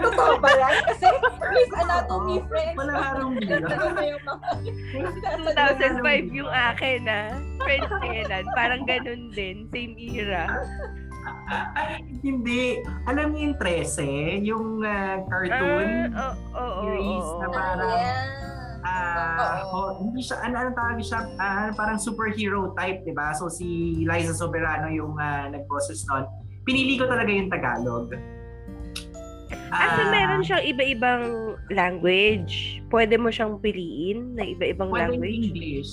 Totoo 0.02 0.34
ba 0.42 0.50
yan? 0.50 0.74
Kasi 0.90 1.06
Grey's 1.38 1.72
Anatomy, 1.78 2.42
Oo. 2.42 2.46
friends. 2.50 2.74
Wala 2.74 2.94
harong 2.98 3.34
nila. 3.38 3.66
Ano 3.70 3.86
na 3.94 4.02
yung 4.02 4.24
mga... 4.26 4.48
2005 5.94 6.38
yung 6.42 6.50
akin, 6.50 7.00
ah. 7.06 7.30
Friends 7.62 7.92
kailan. 8.02 8.44
Parang 8.58 8.82
ganun 8.82 9.30
din. 9.30 9.70
Same 9.70 9.94
era. 9.94 10.58
hindi. 12.26 12.80
Alam 13.04 13.32
niyo 13.32 13.40
yung 13.46 13.56
13, 13.58 14.44
yung 14.44 14.66
ah, 14.80 15.20
cartoon 15.24 15.88
Ah, 16.10 16.32
oo, 16.52 16.60
oo, 16.60 16.80
series 16.82 17.26
oo, 17.26 17.38
na 17.38 17.46
oo. 17.46 17.52
parang 17.52 17.90
Yeah. 17.94 18.42
Ah, 18.84 19.64
Oo. 19.64 19.64
ho- 19.64 19.94
hindi 19.98 20.20
siya 20.20 20.44
ano 20.44 20.60
ano 20.60 20.70
tawag 20.70 21.00
siya 21.00 21.24
ah, 21.36 21.72
parang 21.72 21.96
superhero 21.96 22.76
type, 22.76 23.00
'di 23.00 23.12
ba? 23.12 23.32
So 23.32 23.48
si 23.48 23.64
Liza 23.98 24.36
Soberano 24.36 24.92
yung 24.92 25.16
uh, 25.16 25.48
nag-boses 25.48 26.04
noon. 26.04 26.28
Pinili 26.62 26.96
ko 26.96 27.08
talaga 27.08 27.26
yung 27.26 27.48
Tagalog. 27.48 28.12
Ah, 29.70 29.88
so 29.90 30.04
meron 30.06 30.44
siyang 30.44 30.64
iba-ibang 30.66 31.24
language. 31.68 32.84
Pwede 32.86 33.16
mo 33.16 33.32
siyang 33.32 33.56
piliin 33.58 34.36
na 34.36 34.44
iba-ibang 34.46 34.92
pwede 34.92 35.16
language. 35.16 35.32
English. 35.32 35.92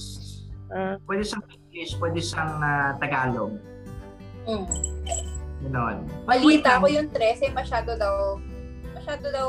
Ah, 0.67 1.00
Pwede 1.01 1.23
siyang 1.23 1.43
English, 1.47 1.91
pwede 1.95 2.19
siyang 2.19 2.53
ah, 2.59 2.91
Tagalog. 3.00 3.55
Mm. 4.41 4.67
Ganon. 5.68 6.08
Balita 6.25 6.82
ko 6.82 6.86
yung 6.89 7.10
13, 7.13 7.53
masyado 7.53 7.94
daw, 7.98 8.39
masyado 8.98 9.30
daw 9.30 9.48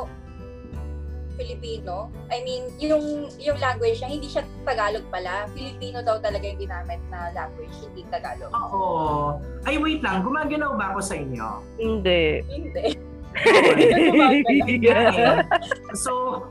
Filipino. 1.36 2.12
I 2.28 2.44
mean, 2.44 2.68
yung 2.76 3.32
yung 3.40 3.58
language 3.58 4.04
niya, 4.04 4.10
hindi 4.12 4.28
siya 4.28 4.44
Tagalog 4.68 5.08
pala. 5.08 5.48
Filipino 5.56 6.04
daw 6.04 6.20
talaga 6.20 6.44
yung 6.44 6.60
ginamit 6.60 7.00
na 7.08 7.32
language, 7.32 7.72
hindi 7.80 8.04
Tagalog. 8.12 8.52
Oo. 8.52 9.40
Ay, 9.64 9.80
wait 9.80 10.04
lang. 10.04 10.20
Gumagalaw 10.22 10.76
ba 10.76 10.92
ako 10.92 11.00
sa 11.00 11.16
inyo? 11.16 11.64
hindi. 11.80 12.44
Hindi. 12.46 12.84
so, 16.04 16.44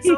so, 0.00 0.12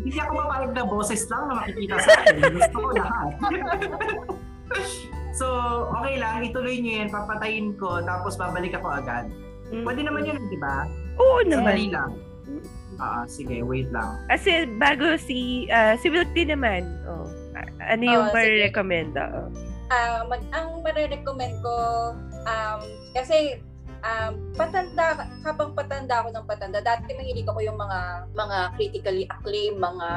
hindi 0.00 0.16
ako 0.16 0.32
mapayag 0.32 0.72
na 0.72 0.88
boses 0.88 1.28
lang 1.28 1.52
na 1.52 1.60
makikita 1.60 2.00
sa 2.00 2.24
akin. 2.24 2.56
Gusto 2.56 2.76
ko 2.80 2.88
lahat. 2.96 3.36
so, 5.32 5.46
okay 5.90 6.16
lang. 6.16 6.40
Ituloy 6.40 6.78
niyo 6.78 7.04
yan. 7.04 7.08
Papatayin 7.08 7.74
ko. 7.76 8.00
Tapos 8.00 8.36
babalik 8.36 8.72
ako 8.72 8.88
agad. 8.92 9.26
Mm. 9.72 9.84
Pwede 9.84 10.00
naman 10.04 10.28
yun, 10.28 10.36
di 10.46 10.58
ba? 10.60 10.84
Oo 11.16 11.40
Sandali 11.44 11.88
naman. 11.88 11.96
lang. 11.96 12.10
Ah, 13.00 13.24
sige. 13.24 13.64
Wait 13.64 13.88
lang. 13.88 14.20
Kasi 14.28 14.68
bago 14.76 15.16
si 15.16 15.66
ah, 15.68 15.96
si 15.96 16.06
Tea 16.06 16.46
naman. 16.46 16.84
Oh. 17.08 17.26
Ah, 17.56 17.96
Ano 17.96 18.02
yung 18.04 18.26
Oo, 18.28 18.32
para 18.32 18.46
sige. 18.46 18.62
recommend 18.68 19.12
Ah, 19.92 20.24
mag, 20.24 20.40
ang 20.56 20.80
marirecommend 20.80 21.60
ko, 21.60 21.76
um, 22.48 22.80
kasi 23.12 23.60
um, 24.00 24.32
patanda, 24.56 25.28
habang 25.44 25.76
patanda 25.76 26.24
ako 26.24 26.28
ng 26.32 26.46
patanda, 26.48 26.80
dati 26.80 27.12
mahilig 27.12 27.44
ako 27.44 27.60
yung 27.60 27.76
mga 27.76 28.24
mga 28.32 28.58
critically 28.72 29.24
acclaimed, 29.28 29.76
mga 29.76 30.08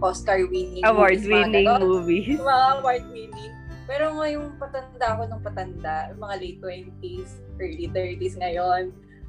Oscar-winning 0.00 0.86
Award 0.86 1.18
movies, 1.18 1.50
mga 1.50 1.82
movies. 1.82 2.36
mga 2.38 2.66
award 2.78 3.04
winning. 3.10 3.52
Pero 3.84 4.16
ngayong 4.16 4.56
patanda 4.56 5.06
ako 5.12 5.22
ng 5.28 5.40
patanda, 5.44 5.94
mga 6.16 6.34
late 6.40 6.60
20s, 6.60 7.30
early 7.60 7.86
30s 7.92 8.36
ngayon, 8.40 8.82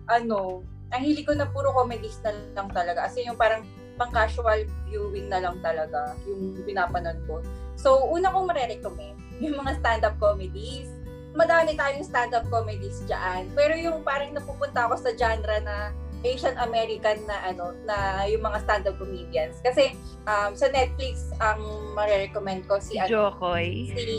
ano, 0.08 0.64
ang 0.96 1.02
hilig 1.04 1.28
ko 1.28 1.36
na 1.36 1.50
puro 1.50 1.76
comedies 1.76 2.22
na 2.24 2.32
lang 2.56 2.70
talaga. 2.72 3.04
As 3.04 3.18
in, 3.20 3.28
yung 3.28 3.40
parang 3.40 3.68
pang 3.96 4.12
casual 4.12 4.68
viewing 4.88 5.32
na 5.32 5.44
lang 5.44 5.60
talaga 5.64 6.16
yung 6.28 6.56
pinapanood 6.64 7.20
ko. 7.28 7.44
So, 7.76 8.08
una 8.12 8.32
kong 8.32 8.48
marirecommend, 8.52 9.20
yung 9.44 9.60
mga 9.60 9.80
stand-up 9.84 10.16
comedies. 10.20 10.88
Madami 11.36 11.76
tayong 11.76 12.08
stand-up 12.08 12.48
comedies 12.48 13.04
dyan. 13.12 13.52
Pero 13.52 13.76
yung 13.76 14.08
parang 14.08 14.32
napupunta 14.32 14.88
ako 14.88 15.04
sa 15.04 15.12
genre 15.12 15.60
na 15.64 15.92
Asian 16.26 16.58
American 16.58 17.22
na 17.30 17.38
ano 17.46 17.78
na 17.86 18.26
yung 18.26 18.42
mga 18.42 18.66
stand-up 18.66 18.98
comedians 18.98 19.62
kasi 19.62 19.94
um, 20.26 20.58
sa 20.58 20.74
Netflix 20.74 21.30
ang 21.38 21.62
marirecommend 21.94 22.66
ko 22.66 22.82
si 22.82 22.98
ano, 22.98 23.30
Jokoy. 23.30 23.94
si 23.94 24.18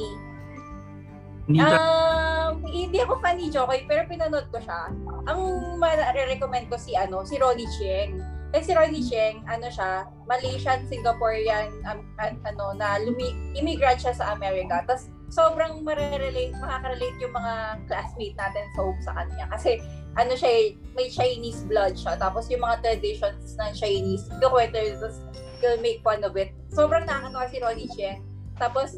Hindi 1.47 1.63
Um, 1.63 2.63
hindi 2.67 2.99
ako 3.03 3.19
fan 3.23 3.39
ni 3.39 3.51
Jokoy, 3.51 3.87
pero 3.87 4.07
pinanood 4.07 4.51
ko 4.51 4.59
siya. 4.59 4.91
Ang 5.31 5.41
ma-recommend 5.79 6.71
ko 6.71 6.79
si 6.79 6.95
ano, 6.99 7.23
si 7.23 7.39
Ronnie 7.39 7.71
Chieng. 7.79 8.19
Eh 8.55 8.63
si 8.63 8.75
Ronnie 8.75 9.03
Chieng, 9.03 9.43
ano 9.47 9.67
siya, 9.71 10.07
Malaysian, 10.27 10.87
Singaporean, 10.87 11.71
um, 11.87 12.03
an- 12.19 12.39
ano, 12.47 12.75
na 12.75 12.99
lumi- 13.03 13.35
immigrant 13.59 13.99
siya 13.99 14.15
sa 14.15 14.35
Amerika. 14.35 14.83
Tapos 14.87 15.11
sobrang 15.31 15.83
marerelate, 15.83 16.55
makaka-relate 16.63 17.19
yung 17.19 17.35
mga 17.35 17.55
classmate 17.91 18.37
natin 18.39 18.65
sa 18.75 18.81
home 18.83 19.01
sa 19.03 19.13
kanya. 19.19 19.47
Kasi 19.51 19.83
ano 20.17 20.33
siya, 20.33 20.51
eh, 20.51 20.67
may 20.95 21.11
Chinese 21.11 21.67
blood 21.67 21.95
siya. 21.99 22.15
Tapos 22.19 22.49
yung 22.51 22.63
mga 22.63 22.81
traditions 22.83 23.59
ng 23.59 23.71
Chinese, 23.75 24.27
kukwento 24.39 24.79
yun, 24.79 24.97
tapos 24.99 25.19
he'll 25.61 25.83
make 25.83 26.01
fun 26.03 26.23
of 26.23 26.35
it. 26.39 26.55
Sobrang 26.73 27.05
nakakatawa 27.05 27.47
si 27.51 27.59
Ronnie 27.61 27.91
Chieng. 27.93 28.26
Tapos 28.57 28.89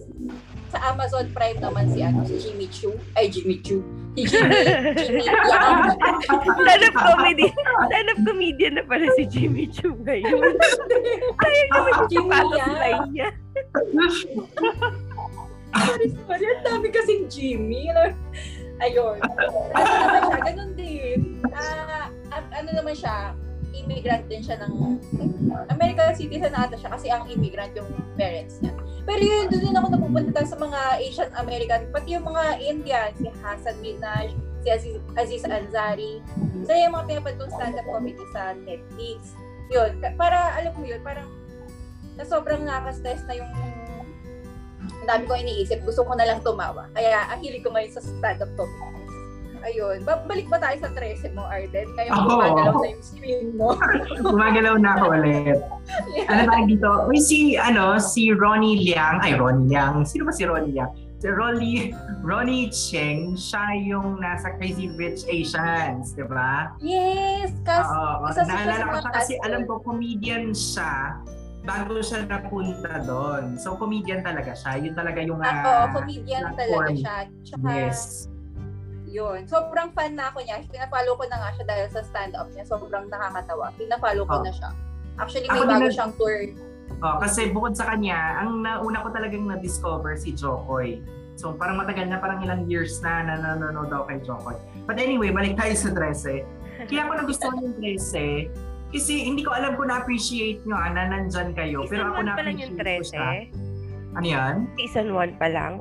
sa 0.69 0.79
Amazon 0.93 1.27
Prime 1.33 1.59
naman 1.59 1.91
si 1.91 2.05
ano 2.05 2.23
si 2.29 2.37
Jimmy 2.39 2.69
Choo 2.69 2.95
ay 3.17 3.33
Jimmy 3.33 3.59
Choo 3.65 3.81
si 4.15 4.29
Jimmy 4.29 4.55
Jimmy 4.95 5.23
Yang 5.29 5.41
Stand-up 6.59 6.95
comedy. 6.95 7.47
Stand-up 7.89 8.19
comedian 8.27 8.73
na 8.77 8.83
pala 8.85 9.07
si 9.17 9.25
Jimmy 9.31 9.65
Choo 9.73 9.97
ngayon. 10.05 10.53
Sayang 11.41 11.69
naman 11.73 11.91
yung 11.91 12.09
Jimmy 12.11 12.37
Yang. 12.37 13.01
niya. 13.15 13.29
sorry 16.27 16.45
ang 16.49 16.63
dami 16.65 16.89
kasing 16.89 17.29
Jimmy 17.29 17.93
ayun 18.79 19.17
ano 19.75 19.91
naman 19.91 20.23
siya 20.23 20.39
ganun 20.47 20.71
din 20.79 21.21
Ah, 21.51 22.09
ah, 22.31 22.43
ano 22.55 22.71
naman 22.73 22.95
siya 22.95 23.17
immigrant 23.85 24.25
din 24.27 24.43
siya 24.43 24.59
ng 24.65 24.99
American 25.71 26.15
citizen 26.15 26.53
na 26.53 26.67
ata 26.67 26.77
siya 26.77 26.91
kasi 26.93 27.07
ang 27.09 27.25
immigrant 27.31 27.73
yung 27.79 27.89
parents 28.19 28.59
niya. 28.63 28.75
Pero 29.09 29.23
yun, 29.23 29.45
doon 29.49 29.63
din 29.65 29.77
ako 29.79 29.87
napupunta 29.95 30.43
sa 30.45 30.57
mga 30.59 30.81
Asian 31.01 31.31
American, 31.39 31.81
pati 31.95 32.09
yung 32.19 32.27
mga 32.29 32.45
Indian, 32.61 33.11
si 33.17 33.27
Hassan 33.41 33.77
Minaj, 33.81 34.35
si 34.61 34.69
Aziz, 34.69 34.97
Aziz 35.17 35.43
Ansari. 35.49 36.21
So 36.67 36.77
yung 36.77 36.93
mga 36.93 37.07
pinapanood 37.09 37.39
kong 37.49 37.53
stand-up 37.57 37.87
comedy 37.89 38.25
sa 38.35 38.53
Netflix. 38.67 39.33
Yun, 39.73 40.01
para 40.17 40.59
alam 40.59 40.73
mo 40.77 40.85
yun, 40.85 41.01
parang 41.01 41.29
na 42.19 42.27
sobrang 42.27 42.67
nakaka-stress 42.67 43.23
na 43.31 43.39
yung 43.39 43.51
ang 44.99 45.07
dami 45.07 45.25
ko 45.25 45.39
iniisip, 45.39 45.81
gusto 45.87 46.03
ko 46.03 46.13
na 46.19 46.27
lang 46.27 46.43
tumawa. 46.43 46.91
Kaya 46.93 47.31
ang 47.31 47.41
ko 47.41 47.71
ngayon 47.73 47.93
sa 47.95 48.03
stand-up 48.03 48.51
comedy. 48.59 48.98
Ayun. 49.61 49.99
Babalik 50.03 50.47
ba 50.47 50.59
tayo 50.59 50.77
sa 50.79 50.89
13 50.91 51.33
mo, 51.33 51.43
Arden? 51.43 51.87
Ngayon 51.93 52.13
Oo. 52.13 52.25
gumagalaw 52.29 52.75
na 52.77 52.89
yung 52.89 53.05
screen 53.05 53.47
mo. 53.55 53.69
Gumagalaw 54.25 54.75
na 54.77 54.91
ako 54.95 55.05
ulit. 55.15 55.59
Ano 56.27 56.41
tawag 56.45 56.67
dito? 56.67 56.91
Uy, 57.07 57.19
si, 57.19 57.39
ano, 57.55 57.97
si 57.97 58.31
Ronnie 58.31 58.79
Liang. 58.79 59.19
Ay, 59.19 59.35
Ronnie 59.35 59.69
Liang. 59.69 60.03
Sino 60.03 60.25
ba 60.25 60.33
si 60.33 60.43
Ronnie 60.43 60.73
Liang? 60.73 60.91
Si 61.19 61.27
Ronnie, 61.27 61.91
Ronnie 62.29 62.71
Cheng, 62.71 63.35
siya 63.35 63.75
yung 63.77 64.23
nasa 64.23 64.55
Crazy 64.55 64.87
Rich 64.93 65.27
Asians, 65.27 66.15
di 66.15 66.23
ba? 66.23 66.71
yes! 66.79 67.51
Kas, 67.67 67.83
Oo, 67.85 68.31
sa- 68.31 68.47
naalala 68.47 68.87
ko 68.87 68.97
siya 69.03 69.11
kasi 69.13 69.33
alam 69.43 69.67
doon. 69.67 69.83
ko, 69.83 69.85
comedian 69.85 70.55
siya 70.55 71.19
bago 71.67 71.99
siya 71.99 72.23
napunta 72.25 73.03
doon. 73.03 73.59
So, 73.59 73.75
comedian 73.75 74.23
talaga 74.23 74.55
siya. 74.55 74.79
Yun 74.79 74.95
talaga 74.95 75.21
yung... 75.21 75.37
Ako, 75.37 75.69
ah, 75.69 75.87
comedian 75.91 76.55
talaga 76.55 76.71
platform. 76.87 76.97
siya. 76.97 77.17
Tsaka, 77.45 77.67
Yes. 77.69 78.01
Yun. 79.09 79.39
Sobrang 79.45 79.89
fan 79.91 80.13
na 80.13 80.29
ako 80.29 80.41
niya. 80.41 80.61
Pinafollow 80.65 81.17
ko 81.17 81.25
na 81.27 81.37
nga 81.39 81.51
siya 81.53 81.65
dahil 81.65 81.87
sa 81.89 82.01
stand-up 82.03 82.49
niya. 82.53 82.65
Sobrang 82.65 83.09
nakakatawa. 83.09 83.73
Pinafollow 83.75 84.25
ko 84.25 84.37
Oh. 84.37 84.45
na 84.45 84.53
siya. 84.53 84.71
Actually, 85.17 85.49
may 85.49 85.59
Ako 85.59 85.67
bago 85.67 85.83
na- 85.83 85.95
siyang 85.95 86.13
tour. 86.15 86.37
Oh, 86.99 87.17
kasi 87.19 87.41
bukod 87.49 87.73
sa 87.73 87.85
kanya, 87.87 88.19
ang 88.39 88.61
nauna 88.61 89.01
ko 89.01 89.09
talagang 89.11 89.45
na-discover 89.47 90.15
si 90.15 90.33
Jokoy. 90.33 90.99
So 91.39 91.55
parang 91.55 91.79
matagal 91.79 92.11
na, 92.11 92.19
parang 92.19 92.43
ilang 92.43 92.67
years 92.67 92.99
na 92.99 93.23
na 93.23 93.35
nanonood 93.39 93.87
ako 93.89 94.05
kay 94.05 94.19
Jokoy. 94.21 94.57
But 94.83 94.99
anyway, 94.99 95.31
balik 95.31 95.55
tayo 95.55 95.71
sa 95.73 95.91
13. 95.91 96.43
Kaya 96.85 97.07
ako 97.07 97.13
nagustuhan 97.17 97.59
yung 97.61 97.77
13 97.77 98.51
kasi 98.89 99.21
hindi 99.21 99.45
ko 99.45 99.53
alam 99.53 99.77
kung 99.77 99.87
na-appreciate 99.87 100.65
nyo 100.65 100.75
ah, 100.75 100.89
na 100.89 101.07
nandyan 101.07 101.53
kayo. 101.53 101.87
Pero 101.87 102.09
Season 102.09 102.11
ako 102.11 102.19
1 102.19 102.27
pa 102.33 102.43
lang 102.43 102.57
yung 102.57 102.73
na-appreciate 102.75 102.99
ko 102.99 103.07
siya. 103.07 103.27
13. 103.55 104.17
Ano 104.17 104.27
yan? 104.27 104.55
Season 104.75 105.09
1 105.13 105.31
pa 105.37 105.47
lang. 105.47 105.73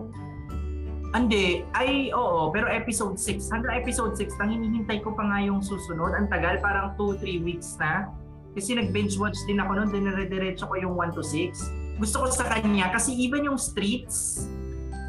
Hindi. 1.18 1.66
Ay, 1.74 2.14
oo. 2.14 2.54
Pero 2.54 2.70
episode 2.70 3.18
6. 3.18 3.50
Hanggang 3.50 3.82
episode 3.82 4.14
6, 4.14 4.38
nang 4.38 4.54
hinihintay 4.54 5.02
ko 5.02 5.18
pa 5.18 5.26
nga 5.26 5.42
yung 5.42 5.66
susunod. 5.66 6.14
Ang 6.14 6.30
tagal, 6.30 6.62
parang 6.62 6.94
2-3 6.94 7.42
weeks 7.42 7.74
na. 7.82 8.14
Kasi 8.54 8.78
nag-binge 8.78 9.18
watch 9.18 9.38
din 9.50 9.58
ako 9.58 9.82
noon. 9.82 9.90
Dinire-diretso 9.90 10.70
ko 10.70 10.78
yung 10.78 10.94
1 10.94 11.18
to 11.18 11.26
6. 11.26 11.98
Gusto 11.98 12.16
ko 12.22 12.28
sa 12.30 12.46
kanya 12.46 12.94
kasi 12.94 13.18
even 13.18 13.50
yung 13.50 13.58
streets, 13.58 14.46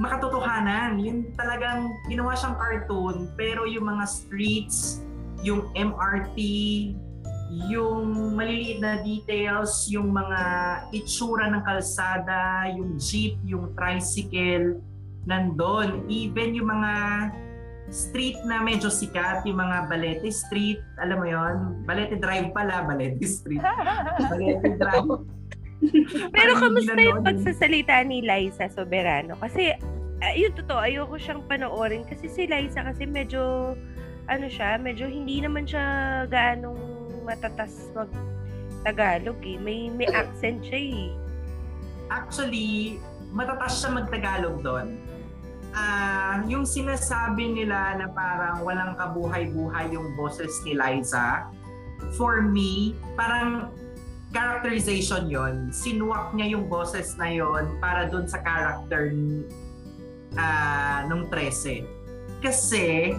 makatotohanan. 0.00 0.96
Yun 0.96 1.28
talagang 1.36 1.92
ginawa 2.08 2.32
siyang 2.32 2.56
cartoon. 2.56 3.28
Pero 3.36 3.68
yung 3.68 3.84
mga 3.84 4.08
streets, 4.08 5.04
yung 5.44 5.68
MRT, 5.76 6.36
yung 7.68 8.36
maliliit 8.36 8.80
na 8.80 9.00
details, 9.04 9.88
yung 9.92 10.12
mga 10.12 10.40
itsura 10.92 11.52
ng 11.52 11.62
kalsada, 11.64 12.72
yung 12.72 12.96
jeep, 12.96 13.36
yung 13.44 13.72
tricycle, 13.76 14.80
nandun. 15.28 16.08
Even 16.08 16.56
yung 16.56 16.73
mga 16.73 16.92
street 17.92 18.40
na 18.49 18.64
medyo 18.64 18.88
sikat, 18.88 19.44
yung 19.44 19.61
mga 19.61 19.88
Balete 19.88 20.28
Street, 20.32 20.80
alam 21.00 21.20
mo 21.20 21.26
yon 21.28 21.56
Balete 21.85 22.16
Drive 22.16 22.52
pala, 22.56 22.85
Balete 22.85 23.25
Street. 23.28 23.61
Balete 24.32 24.76
Drive. 24.80 25.25
Pero 26.37 26.50
kamusta 26.58 26.99
yung 26.99 27.23
noon. 27.23 27.28
pagsasalita 27.28 28.02
ni 28.04 28.25
Liza 28.25 28.66
Soberano? 28.73 29.37
Kasi, 29.38 29.76
uh, 30.25 30.35
yun 30.35 30.52
totoo, 30.56 30.80
ayoko 30.80 31.16
siyang 31.20 31.44
panoorin. 31.47 32.04
Kasi 32.08 32.28
si 32.28 32.42
Liza 32.49 32.82
kasi 32.82 33.04
medyo, 33.08 33.73
ano 34.28 34.47
siya, 34.49 34.76
medyo 34.80 35.08
hindi 35.08 35.40
naman 35.40 35.64
siya 35.64 36.25
gaanong 36.28 36.80
matatas 37.25 37.92
mag 37.92 38.11
Tagalog 38.87 39.42
eh. 39.42 39.58
May, 39.58 39.90
may 39.90 40.06
accent 40.12 40.62
siya 40.62 40.80
eh. 40.80 41.11
Actually, 42.08 42.97
matatas 43.35 43.82
siya 43.82 43.90
magtagalog 43.97 44.62
doon. 44.62 45.07
Ah, 45.76 46.40
yung 46.48 46.64
sinasabi 46.64 47.52
nila 47.52 48.00
na 48.00 48.06
parang 48.08 48.64
walang 48.64 48.96
kabuhay-buhay 48.96 49.92
yung 49.92 50.16
boses 50.16 50.50
ni 50.64 50.72
Liza, 50.72 51.48
for 52.16 52.40
me, 52.40 52.96
parang 53.18 53.72
characterization 54.33 55.28
yon 55.28 55.72
Sinuwak 55.72 56.37
niya 56.37 56.57
yung 56.57 56.68
boses 56.68 57.16
na 57.16 57.33
yon 57.33 57.81
para 57.81 58.09
doon 58.09 58.28
sa 58.28 58.40
character 58.40 59.12
ah, 60.37 61.04
nung 61.09 61.28
13. 61.33 61.85
Kasi 62.40 63.12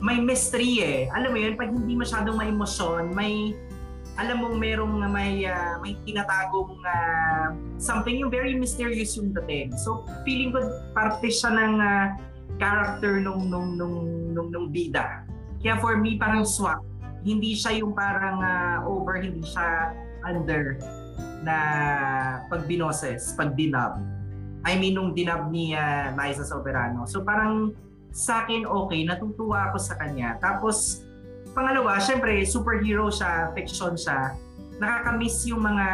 may 0.00 0.20
mystery 0.20 0.84
eh. 0.84 1.00
Alam 1.12 1.30
mo 1.32 1.38
yun, 1.40 1.54
pag 1.56 1.72
hindi 1.72 1.96
masyadong 1.96 2.36
may 2.36 2.52
emosyon, 2.52 3.16
may 3.16 3.56
alam 4.16 4.40
mong 4.40 4.56
merong 4.56 4.96
may 5.12 5.44
ah, 5.44 5.76
may 5.80 5.92
tinatagong 6.08 6.80
ah, 6.88 7.52
something 7.76 8.16
yung 8.16 8.32
very 8.32 8.56
mysterious 8.56 9.16
yung 9.20 9.32
dating. 9.32 9.76
So 9.76 10.08
feeling 10.24 10.56
ko 10.56 10.72
parte 10.96 11.28
siya 11.28 11.52
ng 11.52 11.74
ah, 11.80 12.16
character 12.56 13.20
nung 13.20 13.52
nung 13.52 13.76
nung 13.76 13.96
nung, 14.32 14.48
nung 14.48 14.68
bida. 14.72 15.24
Kaya 15.60 15.76
for 15.80 16.00
me 16.00 16.16
parang 16.16 16.48
swak. 16.48 16.80
Hindi 17.26 17.58
siya 17.58 17.84
yung 17.84 17.92
parang 17.92 18.40
ah, 18.40 18.78
over, 18.88 19.20
hindi 19.20 19.44
siya 19.44 19.92
under 20.24 20.80
na 21.44 21.56
pag 22.48 22.64
binoses, 22.64 23.36
pag 23.36 23.52
dinab. 23.52 24.00
I 24.66 24.74
mean 24.80 24.98
nung 24.98 25.14
dinab 25.14 25.52
ni 25.52 25.76
uh, 25.76 26.10
Liza 26.16 26.42
Soberano. 26.42 27.06
So 27.06 27.22
parang 27.22 27.76
sa 28.10 28.42
akin 28.42 28.64
okay, 28.64 29.04
natutuwa 29.04 29.70
ako 29.70 29.78
sa 29.78 29.94
kanya. 30.00 30.40
Tapos 30.42 31.05
pangalawa, 31.56 31.96
syempre, 31.96 32.44
superhero 32.44 33.08
siya, 33.08 33.48
fiction 33.56 33.96
siya. 33.96 34.36
Nakakamiss 34.76 35.48
yung 35.48 35.64
mga, 35.64 35.86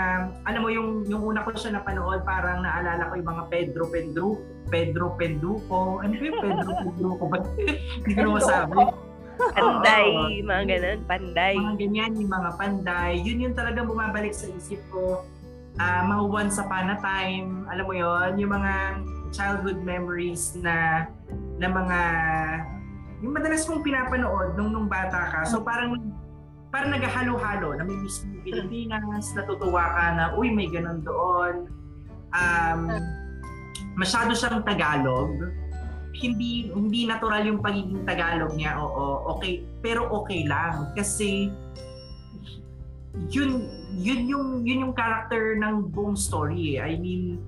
alam 0.42 0.60
mo 0.60 0.68
yung, 0.74 1.06
yung 1.06 1.22
una 1.22 1.46
ko 1.46 1.54
siya 1.54 1.78
napanood, 1.78 2.26
parang 2.26 2.66
naalala 2.66 3.06
ko 3.06 3.14
yung 3.14 3.30
mga 3.30 3.44
Pedro 3.46 3.86
Pedro, 3.86 4.26
Pedro 4.66 5.14
Penduko. 5.14 6.02
Ano 6.02 6.18
ba 6.18 6.24
yung 6.26 6.40
Pedro 6.42 6.70
Penduko? 6.82 7.24
Hindi 8.02 8.12
ko 8.18 8.20
na 8.26 8.30
masabi? 8.42 8.74
Panday, 9.38 10.08
Oo. 10.12 10.50
mga 10.50 10.62
ganun, 10.66 10.98
panday. 11.06 11.54
Mga 11.56 11.74
ganyan, 11.78 12.12
yung 12.18 12.32
mga 12.34 12.50
panday. 12.58 13.12
Yun 13.22 13.38
yung 13.48 13.54
talagang 13.54 13.86
bumabalik 13.86 14.34
sa 14.34 14.50
isip 14.50 14.82
ko. 14.90 15.22
Ah, 15.80 16.04
mga 16.04 16.22
once 16.28 16.58
upon 16.60 16.92
a 16.92 16.98
time, 17.00 17.64
alam 17.70 17.84
mo 17.88 17.94
yon 17.96 18.36
yung 18.36 18.52
mga 18.52 19.02
childhood 19.32 19.80
memories 19.80 20.52
na 20.60 21.08
na 21.56 21.66
mga 21.70 22.00
yung 23.22 23.32
madalas 23.38 23.62
kong 23.62 23.86
pinapanood 23.86 24.58
nung 24.58 24.74
nung 24.74 24.90
bata 24.90 25.30
ka. 25.30 25.40
So 25.46 25.62
parang 25.62 26.10
parang 26.74 26.90
naghahalo-halo 26.90 27.78
na 27.78 27.86
may 27.86 27.94
mismo 27.94 28.34
Pilipinas, 28.42 29.30
natutuwa 29.38 29.84
ka 29.94 30.04
na, 30.18 30.24
uy, 30.34 30.50
may 30.50 30.66
ganun 30.66 31.04
doon. 31.06 31.70
Um, 32.34 32.90
masyado 33.94 34.34
siyang 34.34 34.66
Tagalog. 34.66 35.54
Hindi 36.12 36.74
hindi 36.74 37.06
natural 37.06 37.46
yung 37.46 37.62
pagiging 37.62 38.02
Tagalog 38.02 38.58
niya. 38.58 38.82
Oo, 38.82 39.38
okay, 39.38 39.62
pero 39.80 40.10
okay 40.10 40.42
lang 40.44 40.90
kasi 40.98 41.54
yun 43.30 43.68
yun 43.94 44.20
yung 44.26 44.46
yun 44.64 44.78
yung 44.88 44.94
character 44.96 45.54
ng 45.60 45.92
buong 45.94 46.16
story 46.18 46.80
eh. 46.80 46.84
I 46.84 46.96
mean, 46.98 47.38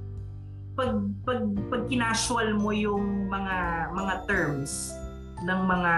pag 0.77 1.01
pag 1.25 1.41
pag 1.73 1.83
kinasual 1.89 2.61
mo 2.61 2.71
yung 2.71 3.27
mga 3.33 3.89
mga 3.97 4.15
terms 4.29 4.93
ng 5.45 5.61
mga 5.69 5.95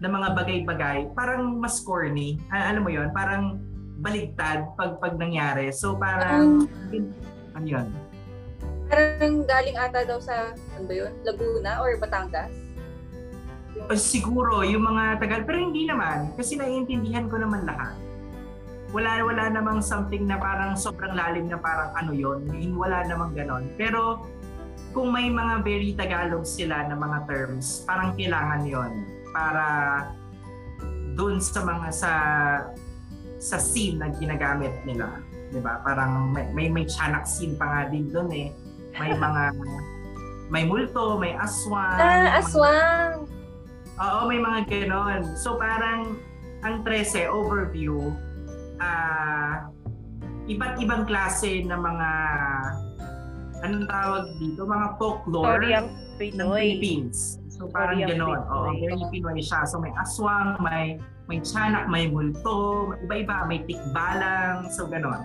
ng 0.00 0.12
mga 0.12 0.28
bagay-bagay, 0.32 0.98
parang 1.12 1.60
mas 1.60 1.80
corny. 1.84 2.40
Ah, 2.48 2.72
alam 2.72 2.84
mo 2.84 2.90
yon 2.92 3.12
parang 3.12 3.60
baligtad 4.00 4.72
pag 4.80 4.96
pag 4.96 5.20
nangyari. 5.20 5.68
So 5.72 5.96
parang 5.96 6.64
ano 7.52 7.66
yun? 7.66 7.88
Parang 8.88 9.44
galing 9.44 9.76
ata 9.76 10.02
daw 10.02 10.18
sa, 10.18 10.56
ano 10.74 10.84
ba 10.88 10.94
yun? 10.96 11.12
Laguna 11.22 11.78
or 11.84 11.94
Batangas? 12.00 12.50
O, 13.86 13.94
siguro 13.94 14.66
yung 14.66 14.82
mga 14.82 15.22
tagal 15.22 15.46
pero 15.46 15.62
hindi 15.62 15.86
naman 15.86 16.34
kasi 16.34 16.58
naiintindihan 16.58 17.30
ko 17.30 17.38
naman 17.38 17.68
lahat. 17.68 17.94
Wala 18.90 19.22
wala 19.22 19.46
namang 19.46 19.78
something 19.78 20.26
na 20.26 20.34
parang 20.34 20.74
sobrang 20.74 21.14
lalim 21.14 21.46
na 21.46 21.60
parang 21.60 21.94
ano 21.94 22.10
yon, 22.10 22.42
wala 22.74 23.06
namang 23.06 23.36
ganon. 23.36 23.70
Pero 23.78 24.26
kung 24.90 25.14
may 25.14 25.30
mga 25.30 25.62
very 25.62 25.94
Tagalog 25.94 26.42
sila 26.42 26.86
na 26.86 26.98
mga 26.98 27.26
terms, 27.30 27.86
parang 27.86 28.14
kailangan 28.18 28.62
yon 28.66 28.92
para 29.30 29.64
doon 31.14 31.38
sa 31.38 31.62
mga 31.62 31.88
sa 31.94 32.12
sa 33.40 33.56
scene 33.56 34.02
na 34.02 34.10
ginagamit 34.12 34.74
nila, 34.82 35.22
'di 35.50 35.60
ba? 35.62 35.80
Parang 35.86 36.34
may 36.34 36.46
may, 36.52 36.66
may 36.68 36.84
tiyanak 36.84 37.24
scene 37.24 37.54
pa 37.54 37.66
nga 37.66 37.82
din 37.88 38.10
doon 38.10 38.30
eh. 38.34 38.48
May 38.98 39.14
mga 39.24 39.42
may 40.50 40.64
multo, 40.66 41.14
may 41.16 41.38
aswang. 41.38 41.98
Ah, 41.98 42.26
mga- 42.26 42.32
aswang! 42.42 43.14
Oo, 44.00 44.20
may 44.26 44.40
mga 44.42 44.60
ganon. 44.66 45.22
So 45.38 45.54
parang 45.54 46.18
ang 46.66 46.82
13 46.82 47.30
overview, 47.30 48.10
ah 48.82 49.70
iba't 50.50 50.82
ibang 50.82 51.06
klase 51.06 51.62
ng 51.62 51.78
mga 51.78 52.08
anong 53.62 53.86
tawag 53.86 54.24
dito, 54.36 54.64
mga 54.64 54.86
folklore 54.96 55.60
Storyang 55.60 55.86
ng 55.88 56.18
Pinoy. 56.18 56.76
Philippines. 56.76 57.40
So 57.48 57.68
parang 57.68 58.00
Storyang 58.00 58.20
ganon. 58.20 58.40
Oo, 58.44 58.64
Pinoy. 58.72 58.80
very 58.82 59.04
Pinoy 59.10 59.38
siya. 59.40 59.60
So 59.64 59.80
may 59.80 59.92
aswang, 59.96 60.60
may 60.60 61.00
may 61.30 61.38
tiyanak, 61.38 61.86
may 61.86 62.10
multo, 62.10 62.90
iba-iba, 63.06 63.46
may 63.46 63.62
tikbalang, 63.62 64.66
so 64.66 64.90
ganon. 64.90 65.22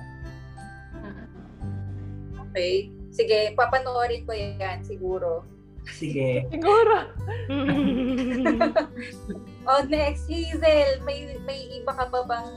Okay. 2.54 2.93
Sige, 3.12 3.52
papanoorin 3.58 4.24
ko 4.24 4.32
yan 4.32 4.80
siguro. 4.86 5.43
Sige. 5.91 6.43
Siguro. 6.56 7.12
oh, 9.69 9.82
next, 9.91 10.24
Hazel, 10.32 11.04
may, 11.04 11.36
may 11.43 11.67
iba 11.76 11.91
ka 11.91 12.08
pa 12.08 12.24
bang 12.24 12.48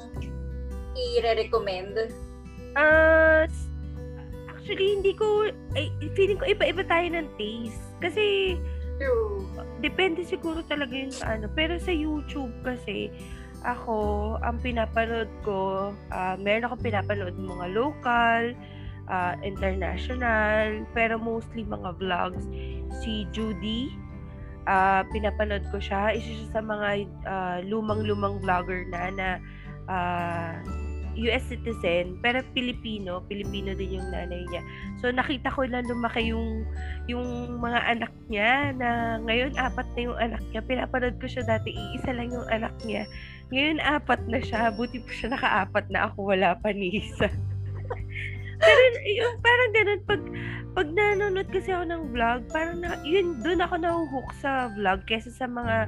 i-recommend? 0.94 2.14
Ah, 2.78 3.42
s- 3.50 3.57
actually, 4.68 5.00
hindi 5.00 5.16
ko, 5.16 5.48
ay, 5.72 5.88
feeling 6.12 6.37
ko 6.37 6.44
iba-iba 6.44 6.85
tayo 6.85 7.09
ng 7.09 7.24
taste. 7.40 7.81
Kasi, 8.04 8.57
True. 9.00 9.40
depende 9.81 10.20
siguro 10.28 10.61
talaga 10.68 10.92
yun 10.92 11.09
sa 11.09 11.40
ano. 11.40 11.48
Pero 11.57 11.81
sa 11.81 11.88
YouTube 11.88 12.52
kasi, 12.61 13.09
ako, 13.64 14.37
ang 14.44 14.61
pinapanood 14.61 15.33
ko, 15.40 15.96
ah, 16.12 16.37
meron 16.37 16.68
ako 16.68 16.85
pinapanood 16.85 17.33
mga 17.40 17.66
local, 17.72 18.52
ah, 19.09 19.40
international, 19.40 20.85
pero 20.92 21.16
mostly 21.16 21.64
mga 21.64 21.96
vlogs. 21.96 22.44
Si 23.00 23.24
Judy, 23.33 23.88
ah, 24.68 25.00
pinapanood 25.09 25.64
ko 25.72 25.81
siya. 25.81 26.12
Isa 26.12 26.28
siya 26.28 26.48
sa 26.52 26.61
mga 26.61 26.88
ah, 27.24 27.59
lumang-lumang 27.64 28.37
vlogger 28.44 28.85
na 28.92 29.09
na 29.16 29.28
ah, 29.88 30.61
US 31.26 31.44
citizen, 31.50 32.20
pero 32.22 32.44
Pilipino. 32.54 33.24
Pilipino 33.26 33.74
din 33.74 33.98
yung 33.98 34.09
nanay 34.14 34.46
niya. 34.46 34.62
So, 35.02 35.11
nakita 35.11 35.50
ko 35.50 35.66
na 35.66 35.83
lumaki 35.83 36.31
yung 36.31 36.62
yung 37.11 37.59
mga 37.59 37.98
anak 37.98 38.12
niya 38.31 38.76
na 38.78 39.18
ngayon 39.26 39.59
apat 39.59 39.87
na 39.98 40.00
yung 40.07 40.18
anak 40.18 40.42
niya. 40.50 40.61
Pinapanood 40.62 41.16
ko 41.18 41.26
siya 41.26 41.44
dati, 41.46 41.74
iisa 41.74 42.14
lang 42.14 42.31
yung 42.31 42.46
anak 42.48 42.74
niya. 42.87 43.04
Ngayon 43.50 43.78
apat 43.83 44.20
na 44.28 44.38
siya. 44.38 44.70
Buti 44.70 45.02
po 45.02 45.11
siya 45.11 45.35
nakaapat 45.35 45.90
na 45.90 46.12
ako, 46.12 46.35
wala 46.35 46.54
pa 46.61 46.70
ni 46.70 47.02
isa. 47.02 47.26
Pero 48.62 48.83
yung 49.07 49.37
parang 49.38 49.70
ganun, 49.70 50.02
pag, 50.04 50.22
pag 50.74 50.88
nanonood 50.90 51.48
kasi 51.50 51.70
ako 51.70 51.85
ng 51.88 52.04
vlog, 52.11 52.40
parang 52.50 52.83
na, 52.83 52.98
yun, 53.07 53.38
doon 53.42 53.62
ako 53.62 53.74
nahuhook 53.78 54.28
sa 54.42 54.70
vlog 54.74 55.02
kesa 55.07 55.31
sa 55.31 55.46
mga 55.46 55.87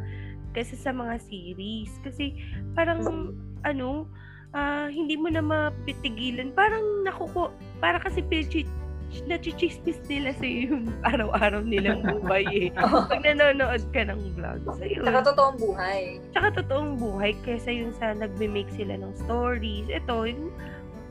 kesa 0.54 0.78
sa 0.78 0.90
mga 0.94 1.18
series. 1.26 1.90
Kasi 2.02 2.34
parang, 2.74 3.02
ano, 3.66 4.06
ah, 4.54 4.88
hindi 4.90 5.14
mo 5.14 5.30
na 5.30 5.42
mapitigilan. 5.42 6.54
Parang 6.54 7.06
nakuko, 7.06 7.54
para 7.78 8.02
kasi 8.02 8.22
pichi, 8.22 8.66
nachichismis 9.26 9.98
nila 10.06 10.30
sa 10.38 10.46
yung 10.46 10.86
araw-araw 11.10 11.62
nilang 11.66 12.02
buhay 12.06 12.46
eh. 12.46 12.68
Pag 13.10 13.22
nanonood 13.26 13.82
ka 13.90 14.06
ng 14.06 14.20
vlog. 14.38 14.60
So, 14.78 14.86
yun. 14.86 15.02
Saka 15.02 15.20
totoong 15.34 15.58
buhay. 15.58 16.02
Tsaka 16.30 16.48
totoong 16.62 16.92
buhay 16.98 17.32
kesa 17.42 17.70
yung 17.74 17.92
sa 17.98 18.14
nagme-make 18.14 18.70
sila 18.78 18.94
ng 18.94 19.12
stories. 19.26 19.90
Ito, 19.90 20.30
yung, 20.30 20.54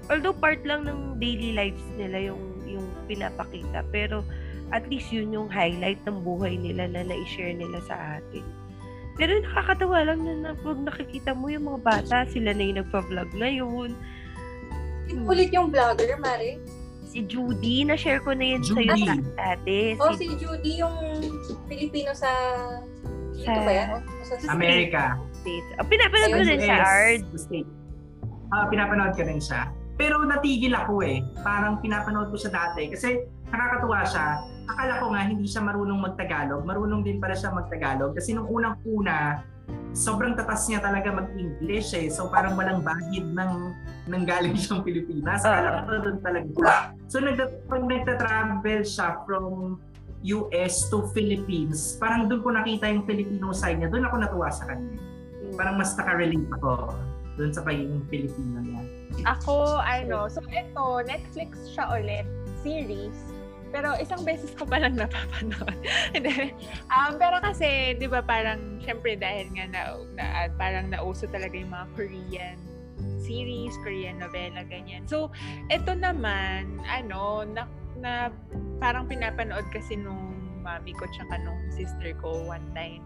although 0.07 0.35
part 0.35 0.63
lang 0.63 0.87
ng 0.87 1.19
daily 1.19 1.51
lives 1.51 1.83
nila 1.99 2.31
yung 2.31 2.43
yung 2.69 2.85
pinapakita, 3.09 3.81
pero 3.89 4.21
at 4.69 4.85
least 4.87 5.09
yun 5.09 5.33
yung 5.33 5.49
highlight 5.49 5.97
ng 6.05 6.21
buhay 6.21 6.53
nila 6.53 6.85
na 6.85 7.01
na-share 7.01 7.57
nila 7.57 7.81
sa 7.89 8.21
atin. 8.21 8.45
Pero 9.19 9.35
nakakatawa 9.43 9.99
lang 10.07 10.19
na, 10.23 10.33
na 10.39 10.51
pag 10.55 10.79
nakikita 10.79 11.35
mo 11.35 11.51
yung 11.51 11.67
mga 11.67 11.79
bata, 11.83 12.17
sila 12.31 12.55
na 12.55 12.63
yung 12.63 12.79
nagpa-vlog 12.79 13.29
ngayon. 13.35 13.91
Sino 15.05 15.19
ulit 15.27 15.51
yung 15.51 15.67
vlogger, 15.69 16.15
Mare? 16.17 16.55
Si 17.09 17.25
Judy, 17.25 17.83
na-share 17.83 18.21
ko 18.23 18.31
na 18.31 18.55
yun 18.55 18.61
sa 18.63 18.79
Judy. 18.79 19.01
iyo 19.01 19.13
dati. 19.35 19.79
Oh, 19.99 20.13
Si, 20.15 20.23
si 20.23 20.35
Judy 20.39 20.71
yung 20.79 20.95
Pilipino 21.67 22.15
sa... 22.15 22.29
Dito 23.35 23.49
Sa- 23.49 23.65
ba 23.65 23.71
yan? 23.75 23.87
O, 23.91 23.97
sa 24.23 24.33
America. 24.53 25.19
States. 25.35 25.67
Oh, 25.79 25.87
pinapanood 25.87 26.31
ko 26.31 26.43
din 26.43 26.59
siya, 26.59 26.77
US, 26.77 26.87
Ard. 26.87 27.21
Ah, 28.49 28.65
pinapanood 28.67 29.13
ko 29.15 29.21
rin 29.23 29.41
siya. 29.41 29.71
Pero 29.95 30.23
natigil 30.23 30.71
ako 30.71 31.03
eh. 31.03 31.19
Parang 31.43 31.83
pinapanood 31.83 32.31
ko 32.31 32.37
siya 32.39 32.51
dati. 32.55 32.87
Kasi 32.87 33.19
nakakatuwa 33.51 33.99
siya. 34.07 34.25
Akala 34.69 35.01
ko 35.01 35.05
nga 35.17 35.21
hindi 35.25 35.49
siya 35.49 35.65
marunong 35.65 35.97
magtagalog. 35.97 36.61
Marunong 36.61 37.01
din 37.01 37.17
pala 37.17 37.33
siya 37.33 37.49
magtagalog. 37.49 38.13
Kasi 38.13 38.37
nung 38.37 38.45
unang-una, 38.45 39.41
sobrang 39.97 40.37
tatas 40.37 40.69
niya 40.69 40.85
talaga 40.85 41.09
mag-English 41.09 41.97
eh. 41.97 42.07
So 42.13 42.29
parang 42.29 42.53
walang 42.53 42.85
bahid 42.85 43.25
ng 43.33 43.53
nang 44.09 44.23
galing 44.25 44.53
siyang 44.61 44.85
Pilipinas. 44.85 45.41
Akala 45.41 45.89
ko 45.89 45.97
doon 46.05 46.17
talaga. 46.21 46.49
So 47.09 47.17
nagta- 47.17 47.65
pag 47.65 47.81
nagta-travel 47.81 48.81
siya 48.85 49.25
from 49.25 49.77
US 50.19 50.91
to 50.91 51.07
Philippines, 51.15 51.95
parang 51.97 52.27
doon 52.27 52.41
ko 52.43 52.49
nakita 52.51 52.91
yung 52.91 53.07
Filipino 53.07 53.55
side 53.55 53.79
niya. 53.81 53.89
Doon 53.89 54.05
ako 54.05 54.15
natuwa 54.21 54.49
sa 54.51 54.67
kanya. 54.67 54.99
Parang 55.57 55.81
mas 55.81 55.95
nakarelate 55.97 56.45
ako 56.59 56.93
doon 57.39 57.51
sa 57.55 57.63
pagiging 57.63 58.03
Pilipino 58.11 58.59
niya. 58.61 58.81
Ako, 59.25 59.79
ano, 59.79 60.27
so 60.27 60.43
ito, 60.51 60.85
Netflix 61.07 61.57
siya 61.71 61.87
ulit, 61.95 62.27
series. 62.61 63.15
Pero 63.69 63.93
isang 64.01 64.25
beses 64.25 64.51
ko 64.57 64.65
pa 64.65 64.81
lang 64.81 64.97
napapanood. 64.97 65.77
Um, 66.89 67.21
pero 67.21 67.37
kasi, 67.37 67.95
di 68.01 68.09
ba 68.09 68.25
parang, 68.25 68.81
syempre 68.81 69.13
dahil 69.13 69.45
nga 69.53 69.65
na, 69.69 69.81
na, 70.17 70.25
parang 70.57 70.89
nauso 70.89 71.29
talaga 71.29 71.53
yung 71.53 71.69
mga 71.69 71.87
Korean 71.93 72.57
series, 73.21 73.77
Korean 73.85 74.17
novela, 74.19 74.65
ganyan. 74.65 75.05
So, 75.05 75.29
ito 75.69 75.93
naman, 75.93 76.81
ano, 76.89 77.45
na, 77.45 77.69
na 78.01 78.33
parang 78.81 79.05
pinapanood 79.05 79.69
kasi 79.69 79.95
nung 79.95 80.33
mami 80.65 80.91
ko 80.97 81.05
tsaka 81.13 81.39
nung 81.45 81.61
sister 81.71 82.11
ko 82.19 82.43
one 82.49 82.65
time. 82.73 83.05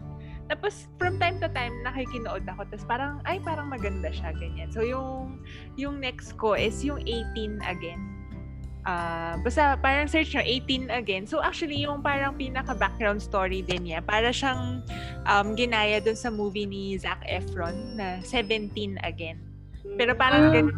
Tapos, 0.52 0.92
from 1.00 1.20
time 1.20 1.40
to 1.40 1.48
time, 1.52 1.72
nakikinood 1.88 2.44
ako. 2.48 2.68
Tapos 2.68 2.86
parang, 2.88 3.24
ay, 3.24 3.40
parang 3.40 3.72
maganda 3.72 4.12
siya, 4.12 4.36
ganyan. 4.36 4.70
So, 4.72 4.84
yung, 4.84 5.40
yung 5.80 6.04
next 6.04 6.36
ko 6.36 6.56
is 6.56 6.84
yung 6.84 7.00
18 7.04 7.64
again. 7.64 8.23
Ah, 8.84 9.40
basta 9.40 9.80
parang 9.80 10.12
search 10.12 10.36
nyo, 10.36 10.44
18 10.44 10.92
again. 10.92 11.24
So, 11.24 11.40
actually, 11.40 11.80
yung 11.80 12.04
parang 12.04 12.36
pinaka-background 12.36 13.24
story 13.24 13.64
din 13.64 13.88
niya, 13.88 14.04
para 14.04 14.28
siyang 14.28 14.84
um, 15.24 15.56
ginaya 15.56 16.04
dun 16.04 16.20
sa 16.20 16.28
movie 16.28 16.68
ni 16.68 17.00
Zac 17.00 17.24
Efron 17.24 17.96
na 17.96 18.20
17 18.22 18.70
again. 19.00 19.40
Pero 19.96 20.12
parang 20.14 20.52
Ah. 20.52 20.54
ganun 20.54 20.76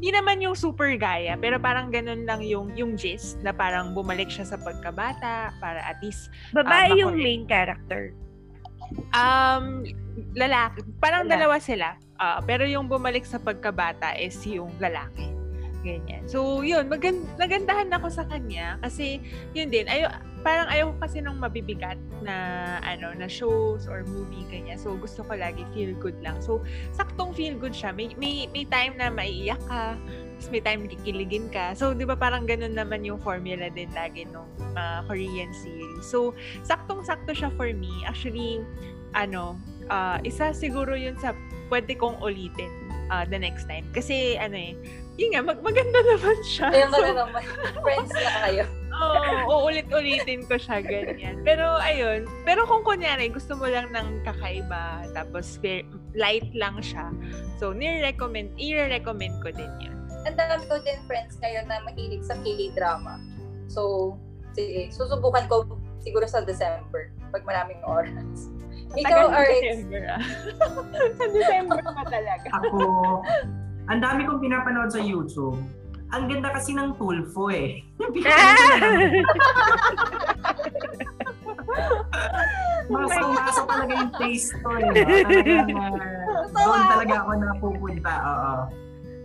hindi 0.00 0.16
naman 0.16 0.40
yung 0.40 0.56
super 0.56 0.96
gaya, 0.96 1.36
pero 1.36 1.60
parang 1.60 1.92
ganun 1.92 2.24
lang 2.24 2.40
yung 2.40 2.72
yung 2.72 2.96
gist 2.96 3.36
na 3.44 3.52
parang 3.52 3.92
bumalik 3.92 4.32
siya 4.32 4.48
sa 4.48 4.56
pagkabata 4.56 5.52
para 5.60 5.76
at 5.84 6.00
least 6.00 6.32
Babae 6.56 6.88
Ah, 6.88 6.96
yung 6.96 7.20
main 7.20 7.44
character. 7.44 8.16
Um, 9.12 9.84
lalaki. 10.32 10.80
Parang 10.98 11.28
Lalaki. 11.28 11.34
dalawa 11.36 11.56
sila. 11.60 11.88
Ah, 12.16 12.40
pero 12.40 12.64
yung 12.64 12.88
bumalik 12.88 13.28
sa 13.28 13.36
pagkabata 13.36 14.16
is 14.16 14.40
yung 14.48 14.72
lalaki. 14.80 15.28
Ganyan. 15.80 16.28
So, 16.28 16.60
yun. 16.60 16.92
Magan 16.92 17.24
nagandahan 17.40 17.88
ako 17.96 18.12
sa 18.12 18.28
kanya 18.28 18.76
kasi 18.84 19.24
yun 19.56 19.72
din. 19.72 19.88
Ayo, 19.88 20.12
parang 20.40 20.68
ayaw 20.68 20.92
kasi 21.00 21.20
nung 21.20 21.40
mabibigat 21.40 22.00
na 22.24 22.36
ano 22.84 23.12
na 23.16 23.28
shows 23.28 23.88
or 23.88 24.04
movie 24.08 24.44
ganyan. 24.48 24.76
So, 24.76 24.96
gusto 24.96 25.24
ko 25.24 25.36
lagi 25.36 25.64
feel 25.72 25.92
good 25.96 26.16
lang. 26.20 26.40
So, 26.40 26.64
saktong 26.96 27.32
feel 27.36 27.56
good 27.56 27.72
siya. 27.72 27.92
May, 27.92 28.12
may, 28.16 28.48
may 28.52 28.64
time 28.68 28.96
na 28.96 29.08
maiiyak 29.08 29.60
ka. 29.68 29.96
May 30.48 30.64
time 30.64 30.88
kikiligin 30.88 31.52
ka. 31.52 31.76
So, 31.76 31.92
di 31.92 32.08
ba 32.08 32.16
parang 32.16 32.48
ganun 32.48 32.72
naman 32.72 33.04
yung 33.04 33.20
formula 33.20 33.68
din 33.72 33.92
lagi 33.92 34.24
nung 34.28 34.48
mga 34.72 35.08
Korean 35.08 35.52
series. 35.52 36.04
So, 36.08 36.32
saktong-sakto 36.64 37.32
siya 37.36 37.52
for 37.56 37.68
me. 37.76 37.92
Actually, 38.08 38.64
ano, 39.12 39.60
ah, 39.92 40.16
isa 40.24 40.56
siguro 40.56 40.96
yun 40.96 41.16
sa 41.20 41.36
pwede 41.68 41.92
kong 42.00 42.16
ulitin 42.24 42.72
ah, 43.12 43.28
the 43.28 43.36
next 43.36 43.68
time. 43.68 43.84
Kasi, 43.92 44.40
ano 44.40 44.56
eh, 44.56 44.72
yun 45.20 45.36
nga, 45.36 45.42
mag- 45.44 45.60
maganda 45.60 46.00
naman 46.00 46.38
siya. 46.48 46.72
Ayun 46.72 46.88
ka 46.88 46.96
So, 46.96 47.04
na 47.04 47.12
naman. 47.28 47.42
Friends 47.84 48.12
na 48.16 48.32
kayo. 48.48 48.64
Oo, 49.00 49.32
uulit-ulitin 49.68 50.48
ko 50.48 50.56
siya 50.56 50.80
ganyan. 50.80 51.44
Pero 51.44 51.76
ayun, 51.76 52.24
pero 52.48 52.64
kung 52.64 52.80
kunyari 52.80 53.28
gusto 53.28 53.52
mo 53.52 53.68
lang 53.68 53.92
ng 53.92 54.24
kakaiba, 54.24 55.04
tapos 55.12 55.60
light 56.16 56.48
lang 56.56 56.80
siya, 56.80 57.12
so 57.60 57.76
nire-recommend, 57.76 58.48
i-recommend 58.56 59.36
ko 59.44 59.52
din 59.52 59.68
yun. 59.80 59.96
Ang 60.24 60.36
dami 60.40 60.64
ko 60.68 60.80
din 60.80 61.00
friends 61.04 61.36
ngayon 61.40 61.68
na 61.68 61.84
mahilig 61.84 62.24
sa 62.24 62.36
K-drama. 62.40 63.20
So, 63.68 64.16
sige, 64.56 64.88
susubukan 64.92 65.48
ko 65.48 65.68
siguro 66.00 66.24
sa 66.24 66.40
December 66.44 67.12
pag 67.28 67.44
maraming 67.44 67.80
oras. 67.84 68.48
Ikaw, 68.90 69.06
Tagal 69.06 69.22
ng 69.22 69.36
Art, 69.36 69.52
December 69.54 70.02
ah. 70.10 70.22
sa 71.20 71.26
December 71.30 71.78
pa 71.78 72.04
talaga. 72.10 72.48
Ako, 72.58 72.78
ang 73.90 73.98
dami 73.98 74.22
kong 74.22 74.38
pinapanood 74.38 74.94
sa 74.94 75.02
YouTube. 75.02 75.58
Ang 76.10 76.26
ganda 76.30 76.54
kasi 76.54 76.74
ng 76.74 76.94
Tulfo 76.98 77.50
eh. 77.50 77.82
Masang-masa 82.90 83.62
talaga 83.66 83.92
yung 83.94 84.10
taste 84.18 84.54
ko 84.62 84.74
eh. 84.74 84.90
Talagang, 85.30 85.94
uh, 85.94 86.46
doon 86.50 86.82
talaga 86.90 87.14
ako 87.22 87.30
napupunta. 87.38 88.12
Oo. 88.26 88.54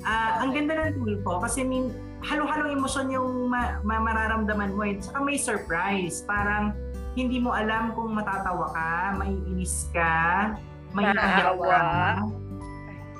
Ah, 0.05 0.45
ang 0.45 0.53
ganda 0.53 0.73
ng 0.85 1.01
Tulfo 1.01 1.41
kasi 1.41 1.65
min 1.65 1.89
halo-halong 2.25 2.77
emosyon 2.77 3.09
yung 3.13 3.49
ma- 3.49 3.81
ma- 3.81 4.01
mararamdaman 4.01 4.73
mo 4.73 4.85
eh. 4.85 4.97
Saka 5.01 5.21
may 5.25 5.37
surprise. 5.41 6.21
Parang 6.25 6.73
hindi 7.17 7.41
mo 7.41 7.53
alam 7.53 7.93
kung 7.97 8.13
matatawa 8.13 8.69
ka, 8.73 9.17
maiinis 9.17 9.89
ka, 9.93 10.53
may 10.93 11.09
Maawa. 11.09 12.21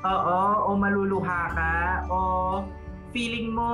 Oo, 0.06 0.40
o 0.70 0.78
maluluha 0.78 1.42
ka, 1.58 1.74
o 2.14 2.18
feeling 3.10 3.50
mo 3.50 3.72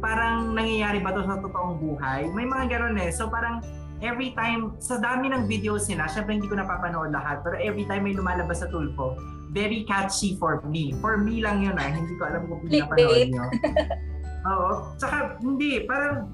parang 0.00 0.56
nangyayari 0.56 1.02
ba 1.04 1.12
to 1.12 1.26
sa 1.26 1.36
totoong 1.42 1.76
buhay? 1.82 2.30
May 2.32 2.48
mga 2.48 2.78
ganun 2.78 2.96
eh. 2.96 3.12
So 3.12 3.28
parang 3.28 3.60
every 4.00 4.32
time, 4.32 4.78
sa 4.80 4.96
dami 4.96 5.28
ng 5.28 5.44
videos 5.44 5.90
nila, 5.92 6.08
syempre 6.08 6.40
hindi 6.40 6.48
ko 6.48 6.56
napapanood 6.56 7.12
lahat, 7.12 7.44
pero 7.44 7.60
every 7.60 7.84
time 7.84 8.08
may 8.08 8.16
lumalabas 8.16 8.64
sa 8.64 8.72
Tulfo, 8.72 9.18
very 9.52 9.84
catchy 9.84 10.38
for 10.40 10.64
me. 10.64 10.96
For 11.04 11.20
me 11.20 11.44
lang 11.44 11.60
yun 11.60 11.76
ah, 11.76 11.90
hindi 11.92 12.14
ko 12.16 12.24
alam 12.24 12.48
kung 12.48 12.64
pinapanood 12.64 13.28
nyo. 13.28 13.44
Oo. 14.50 14.70
Tsaka, 14.96 15.36
hindi, 15.44 15.84
parang 15.84 16.30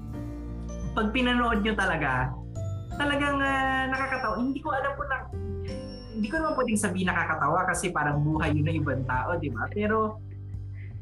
pag 0.95 1.11
pinanood 1.11 1.61
nyo 1.61 1.73
talaga, 1.75 2.31
talagang 2.95 3.37
uh, 3.43 3.83
nakakatawa. 3.91 4.35
Hindi 4.39 4.59
ko 4.63 4.71
alam 4.71 4.91
kung 4.95 5.09
na, 5.11 5.17
hindi 6.17 6.33
ko 6.33 6.41
naman 6.41 6.57
pwedeng 6.57 6.81
sabihin 6.81 7.07
nakakatawa 7.13 7.69
kasi 7.69 7.93
parang 7.93 8.25
buhay 8.25 8.49
yun 8.49 8.65
ng 8.65 8.81
ibang 8.81 9.05
tao, 9.05 9.37
di 9.37 9.53
ba? 9.53 9.69
Pero 9.69 10.17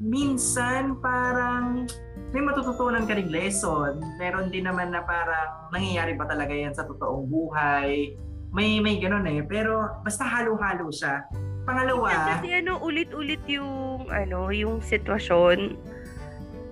minsan 0.04 0.99
parang 0.99 1.88
may 2.36 2.43
matututunan 2.43 3.08
ka 3.08 3.15
ring 3.15 3.32
lesson. 3.32 4.04
Meron 4.19 4.51
din 4.51 4.67
naman 4.67 4.91
na 4.91 5.08
parang 5.08 5.71
nangyayari 5.71 6.19
ba 6.19 6.28
talaga 6.28 6.51
yan 6.51 6.75
sa 6.75 6.84
totoong 6.84 7.32
buhay. 7.32 8.12
May 8.51 8.84
may 8.84 8.99
ganun 8.99 9.23
eh. 9.23 9.39
Pero 9.47 9.88
basta 10.04 10.28
halo-halo 10.28 10.91
siya. 10.91 11.23
Pangalawa, 11.63 12.38
kasi 12.38 12.62
ano 12.62 12.78
ulit-ulit 12.84 13.41
yung 13.47 14.06
ano, 14.12 14.51
yung 14.51 14.84
sitwasyon. 14.84 15.80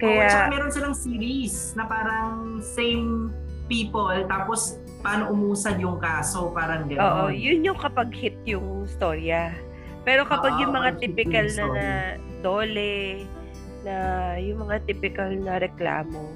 Kaya 0.04 0.28
oh, 0.28 0.52
meron 0.52 0.70
silang 0.70 0.94
series 0.94 1.72
na 1.80 1.88
parang 1.88 2.60
same 2.60 3.32
people 3.72 4.12
tapos 4.28 4.83
paano 5.04 5.30
umusad 5.36 5.76
yung 5.84 6.00
kaso, 6.00 6.56
parang 6.56 6.88
gano'n. 6.88 7.04
Oo, 7.04 7.24
yun 7.30 7.60
yung 7.68 7.76
kapag 7.76 8.16
hit 8.16 8.40
yung 8.48 8.88
storya. 8.88 9.52
Pero 10.08 10.24
kapag 10.24 10.56
Oo, 10.56 10.62
yung 10.64 10.72
mga 10.72 10.90
typical 11.04 11.46
na, 11.52 11.66
na 11.68 11.88
dole, 12.40 13.28
na 13.84 13.96
yung 14.40 14.64
mga 14.64 14.88
typical 14.88 15.32
na 15.36 15.60
reklamo. 15.60 16.32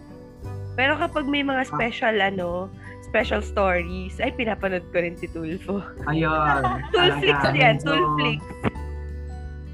Pero 0.76 1.00
kapag 1.00 1.26
may 1.26 1.42
mga 1.42 1.64
ah. 1.64 1.72
special 1.72 2.16
ah. 2.20 2.30
ano, 2.30 2.68
special 3.08 3.40
stories, 3.40 4.20
ay 4.20 4.36
pinapanood 4.36 4.84
ko 4.92 5.00
rin 5.00 5.16
si 5.16 5.32
Tulfo. 5.32 5.80
Ayun. 6.12 6.62
Tulflix 6.94 7.40
yan, 7.56 7.80
Tulflix. 7.80 8.44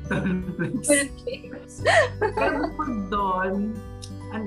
Tulflix. 0.05 0.77
Pero 2.21 2.55
bukod 2.69 2.93
doon, 3.09 3.53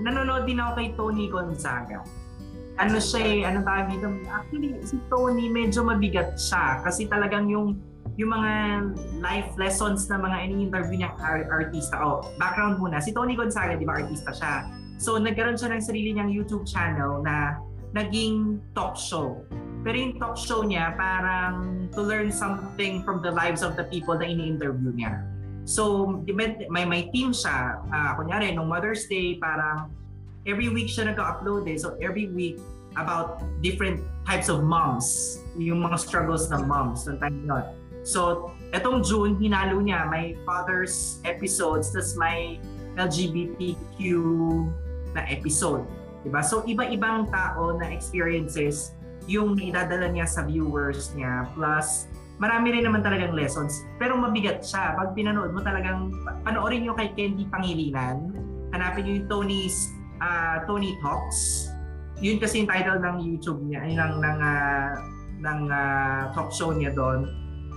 nanonood 0.07 0.47
din 0.47 0.63
ako 0.63 0.71
kay 0.79 0.89
Tony 0.95 1.27
Gonzaga. 1.27 2.07
Ano 2.77 3.01
siya 3.01 3.21
eh, 3.25 3.41
ano 3.49 3.65
tawag 3.65 3.89
dito? 3.89 4.09
Actually, 4.29 4.77
si 4.85 5.01
Tony 5.09 5.49
medyo 5.49 5.81
mabigat 5.81 6.37
siya 6.37 6.85
kasi 6.85 7.09
talagang 7.09 7.49
yung 7.49 7.81
yung 8.17 8.33
mga 8.33 8.53
life 9.21 9.53
lessons 9.61 10.09
na 10.09 10.17
mga 10.17 10.49
ini-interview 10.49 11.05
niyang 11.05 11.17
art- 11.21 11.49
artista. 11.53 12.01
Oh, 12.01 12.25
background 12.41 12.81
muna. 12.81 12.97
Si 13.01 13.13
Tony 13.13 13.37
Gonzaga, 13.37 13.77
di 13.77 13.85
ba, 13.85 14.01
artista 14.01 14.33
siya. 14.33 14.65
So, 14.97 15.21
nagkaroon 15.21 15.61
siya 15.61 15.77
ng 15.77 15.85
sarili 15.85 16.17
niyang 16.17 16.33
YouTube 16.33 16.65
channel 16.65 17.21
na 17.21 17.61
naging 17.93 18.61
talk 18.73 18.97
show. 18.97 19.45
Pero 19.85 19.97
yung 20.01 20.17
talk 20.17 20.41
show 20.41 20.65
niya, 20.65 20.97
parang 20.97 21.87
to 21.93 22.01
learn 22.01 22.33
something 22.33 23.05
from 23.05 23.21
the 23.21 23.29
lives 23.29 23.61
of 23.61 23.77
the 23.77 23.85
people 23.93 24.17
na 24.17 24.25
ini-interview 24.25 24.97
niya. 24.97 25.21
So, 25.69 26.09
may, 26.25 26.57
may 26.73 27.03
team 27.13 27.37
siya. 27.37 27.85
Uh, 27.85 28.17
kunyari, 28.17 28.57
nung 28.57 28.73
Mother's 28.73 29.05
Day, 29.13 29.37
parang 29.37 29.93
every 30.47 30.71
week 30.71 30.89
siya 30.89 31.13
nag-upload 31.13 31.67
eh. 31.69 31.77
So, 31.77 31.99
every 32.01 32.31
week, 32.31 32.63
about 32.97 33.45
different 33.61 34.01
types 34.25 34.49
of 34.49 34.65
moms. 34.65 35.39
Yung 35.57 35.85
mga 35.85 36.01
struggles 36.01 36.49
ng 36.49 36.65
moms 36.65 37.05
noong 37.05 37.21
time 37.21 37.37
yun. 37.45 37.65
So, 38.07 38.51
etong 38.73 39.05
June, 39.05 39.37
hinalo 39.37 39.83
niya, 39.83 40.09
may 40.09 40.39
father's 40.49 41.21
episodes, 41.27 41.93
tas 41.93 42.17
may 42.17 42.63
LGBTQ 42.97 44.01
na 45.13 45.23
episode. 45.29 45.85
Diba? 46.25 46.41
So, 46.43 46.65
iba-ibang 46.65 47.29
tao 47.31 47.77
na 47.77 47.91
experiences 47.93 48.95
yung 49.27 49.59
idadala 49.59 50.11
niya 50.11 50.27
sa 50.27 50.47
viewers 50.47 51.11
niya. 51.19 51.51
Plus, 51.59 52.07
marami 52.39 52.79
rin 52.79 52.87
naman 52.87 53.03
talagang 53.03 53.35
lessons. 53.35 53.83
Pero 53.99 54.15
mabigat 54.15 54.63
siya. 54.63 54.95
Pag 54.95 55.19
pinanood 55.19 55.51
mo 55.51 55.61
talagang, 55.63 56.15
panoorin 56.47 56.87
nyo 56.87 56.95
kay 56.95 57.11
Candy 57.15 57.51
Pangilinan. 57.51 58.31
Hanapin 58.71 59.03
nyo 59.03 59.13
yung 59.19 59.29
Tony's, 59.31 59.96
uh, 60.21 60.63
Tony 60.65 60.97
Talks. 61.01 61.71
Yun 62.21 62.41
kasi 62.41 62.65
yung 62.65 62.71
title 62.71 63.01
ng 63.01 63.17
YouTube 63.21 63.61
niya, 63.69 63.85
ay 63.85 63.93
ng, 63.93 64.13
ng, 64.25 64.39
uh, 64.41 64.91
ng 65.45 65.61
uh, 65.69 66.21
talk 66.33 66.49
show 66.49 66.73
niya 66.73 66.93
doon 66.97 67.29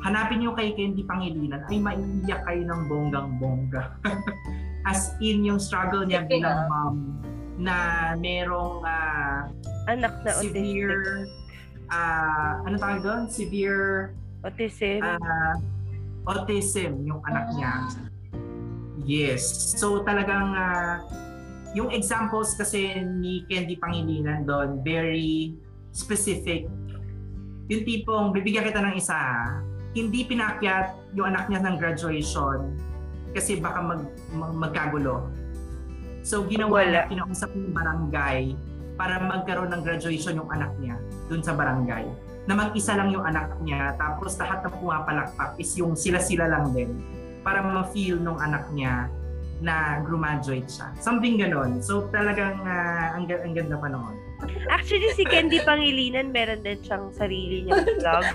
hanapin 0.04 0.40
nyo 0.40 0.56
kay 0.56 0.72
Candy 0.76 1.04
Pangilinan 1.04 1.62
ay 1.68 1.78
maiiyak 1.80 2.42
kayo 2.48 2.62
ng 2.64 2.82
bonggang-bongga. 2.88 4.00
As 4.90 5.12
in 5.20 5.44
yung 5.44 5.60
struggle 5.60 6.08
niya 6.08 6.24
bilang 6.24 6.72
mom 6.72 6.96
na 7.60 7.76
merong 8.16 8.80
uh, 8.88 9.52
anak 9.92 10.16
na 10.24 10.32
severe 10.40 11.28
uh, 11.92 12.64
ano 12.64 12.76
tawag 12.80 13.04
doon? 13.04 13.22
Severe 13.28 14.16
autism. 14.48 15.04
Uh, 15.04 15.56
autism 16.32 17.04
yung 17.04 17.20
anak 17.28 17.52
niya. 17.60 17.74
Yes. 19.04 19.44
So 19.76 20.00
talagang 20.08 20.56
uh, 20.56 21.04
yung 21.78 21.94
examples 21.94 22.58
kasi 22.58 22.98
ni 23.06 23.46
Candy 23.46 23.78
Pangilinan 23.78 24.46
doon 24.46 24.82
very 24.82 25.54
specific. 25.94 26.66
Yung 27.70 27.86
tipong 27.86 28.34
bibigyan 28.34 28.66
kita 28.66 28.82
ng 28.82 28.98
isa 28.98 29.18
hindi 29.94 30.22
pinakyat 30.26 30.94
yung 31.18 31.34
anak 31.34 31.50
niya 31.50 31.66
ng 31.66 31.76
graduation 31.82 32.78
kasi 33.34 33.58
baka 33.58 33.82
mag, 33.82 34.02
mag 34.34 34.54
magkagulo. 34.70 35.26
So 36.22 36.46
ginawa 36.46 36.86
Wala. 36.86 36.90
niya, 36.90 37.02
kinausap 37.10 37.50
yung 37.58 37.74
barangay 37.74 38.54
para 39.00 39.18
magkaroon 39.24 39.72
ng 39.74 39.82
graduation 39.82 40.38
yung 40.38 40.50
anak 40.52 40.74
niya 40.78 40.98
dun 41.32 41.42
sa 41.42 41.58
barangay. 41.58 42.06
Na 42.46 42.54
mag-isa 42.58 42.98
lang 42.98 43.14
yung 43.14 43.26
anak 43.26 43.54
niya 43.62 43.94
tapos 43.98 44.38
lahat 44.38 44.66
ng 44.66 44.74
pumapalakpak 44.78 45.58
is 45.62 45.70
yung 45.78 45.94
sila-sila 45.94 46.50
lang 46.50 46.74
din 46.74 46.98
para 47.46 47.62
ma-feel 47.62 48.18
nung 48.18 48.38
anak 48.42 48.66
niya 48.74 49.10
na 49.60 50.00
graduate 50.04 50.68
siya. 50.68 50.92
Something 51.00 51.40
ganon. 51.40 51.84
So 51.84 52.08
talagang 52.10 52.64
uh, 52.64 53.16
ang, 53.16 53.28
ang 53.28 53.54
ganda 53.56 53.76
pa 53.76 53.88
noon. 53.92 54.16
Actually, 54.72 55.12
si 55.20 55.28
Candy 55.28 55.60
Pangilinan, 55.68 56.32
meron 56.32 56.64
din 56.64 56.80
siyang 56.80 57.12
sarili 57.12 57.68
niyang 57.68 57.84
vlog. 58.00 58.26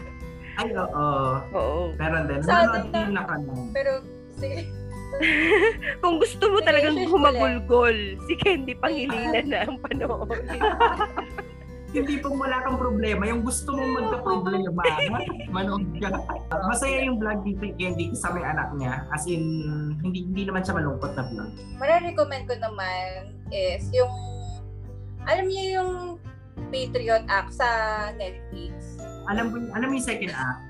Ay, 0.54 0.70
oo. 0.76 1.08
Oo. 1.56 1.78
Meron 1.98 2.28
din. 2.30 2.40
Sa 2.44 2.68
atin 2.68 2.92
din 2.92 3.10
na 3.16 3.24
Pero, 3.72 3.92
sige. 4.38 4.68
Kung 6.02 6.18
gusto 6.18 6.44
mo 6.50 6.58
talagang 6.62 6.98
humagulgol, 7.06 8.18
si 8.26 8.34
Candy 8.42 8.74
Pangilinan 8.74 9.46
na 9.52 9.58
ang 9.66 9.78
panoorin. 9.80 10.60
Hindi 11.94 12.18
pong 12.18 12.42
wala 12.42 12.58
kang 12.66 12.74
problema. 12.74 13.22
Yung 13.30 13.46
gusto 13.46 13.70
mong 13.70 13.92
magka-problema, 14.02 14.82
manood 15.54 15.86
ka. 16.02 16.10
Masaya 16.66 17.06
yung 17.06 17.22
vlog 17.22 17.46
ni 17.46 17.54
Candy 17.78 18.10
sa 18.18 18.34
may 18.34 18.42
anak 18.42 18.74
niya. 18.74 19.06
As 19.14 19.22
in, 19.30 19.46
hindi 20.02 20.26
hindi 20.26 20.42
naman 20.42 20.66
siya 20.66 20.74
malungkot 20.74 21.14
na 21.14 21.22
vlog. 21.30 21.50
Mara-recommend 21.78 22.50
ko 22.50 22.54
naman 22.58 23.38
is 23.54 23.86
yung, 23.94 24.10
alam 25.22 25.46
niyo 25.46 25.64
yung 25.78 25.92
Patriot 26.74 27.24
Act 27.30 27.54
sa 27.54 27.68
Netflix. 28.18 28.98
Alam 29.30 29.54
mo, 29.54 29.56
alam 29.72 29.86
mo 29.86 29.94
yung 29.94 30.04
second 30.04 30.34
act? 30.34 30.62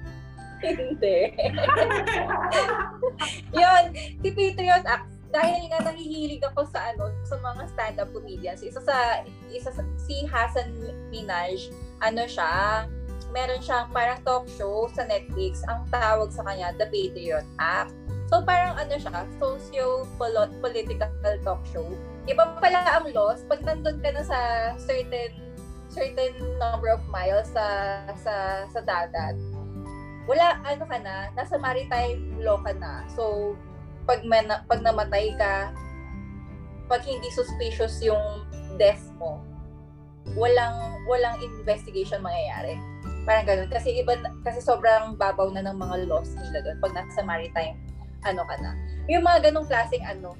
Hindi. 0.64 1.18
yun, 3.60 3.82
si 4.20 4.28
Patriot 4.32 4.84
Act, 4.84 5.08
dahil 5.34 5.66
nga 5.66 5.82
nahihilig 5.82 6.38
ako 6.46 6.62
sa 6.70 6.94
ano 6.94 7.10
sa 7.26 7.34
mga 7.42 7.62
stand-up 7.74 8.10
comedians. 8.14 8.62
Isa 8.62 8.78
sa 8.78 9.26
isa 9.50 9.74
sa, 9.74 9.82
si 9.98 10.22
Hasan 10.30 10.70
Minaj, 11.10 11.74
ano 11.98 12.22
siya, 12.22 12.86
meron 13.34 13.58
siyang 13.58 13.90
parang 13.90 14.22
talk 14.22 14.46
show 14.54 14.86
sa 14.94 15.02
Netflix. 15.02 15.66
Ang 15.66 15.90
tawag 15.90 16.30
sa 16.30 16.46
kanya, 16.46 16.70
The 16.78 16.86
Patriot 16.86 17.42
Act. 17.58 17.90
So 18.30 18.46
parang 18.46 18.78
ano 18.78 18.94
siya, 18.94 19.26
socio-political 19.42 21.10
talk 21.42 21.66
show. 21.74 21.90
Iba 22.30 22.54
pala 22.62 23.02
ang 23.02 23.10
laws 23.10 23.42
pag 23.50 23.58
nandun 23.66 23.98
ka 23.98 24.14
na 24.14 24.22
sa 24.22 24.38
certain 24.78 25.34
certain 25.90 26.34
number 26.62 26.94
of 26.94 27.02
miles 27.10 27.50
sa 27.50 27.66
sa 28.22 28.64
sa 28.70 28.80
dagat, 28.86 29.34
wala 30.30 30.62
ano 30.62 30.86
ka 30.86 30.98
na, 31.02 31.34
nasa 31.34 31.58
maritime 31.58 32.38
law 32.38 32.62
ka 32.62 32.70
na. 32.78 33.02
So 33.12 33.54
pag 34.04 34.20
man, 34.24 34.48
pag 34.68 34.80
namatay 34.84 35.32
ka, 35.36 35.72
pag 36.88 37.02
hindi 37.04 37.28
suspicious 37.32 38.00
yung 38.04 38.44
death 38.76 39.02
mo, 39.16 39.40
walang 40.36 41.00
walang 41.04 41.36
investigation 41.40 42.20
mangyayari. 42.24 42.76
Parang 43.24 43.44
ganun. 43.48 43.68
Kasi 43.72 44.00
iba, 44.00 44.16
kasi 44.44 44.60
sobrang 44.60 45.16
babaw 45.16 45.48
na 45.52 45.64
ng 45.64 45.76
mga 45.76 45.96
laws 46.08 46.32
nila 46.36 46.60
doon 46.64 46.76
pag 46.80 46.92
nasa 46.96 47.24
maritime 47.24 47.76
ano 48.24 48.44
ka 48.44 48.56
na. 48.60 48.72
Yung 49.08 49.24
mga 49.24 49.52
ganong 49.52 49.68
klaseng 49.68 50.04
ano, 50.04 50.32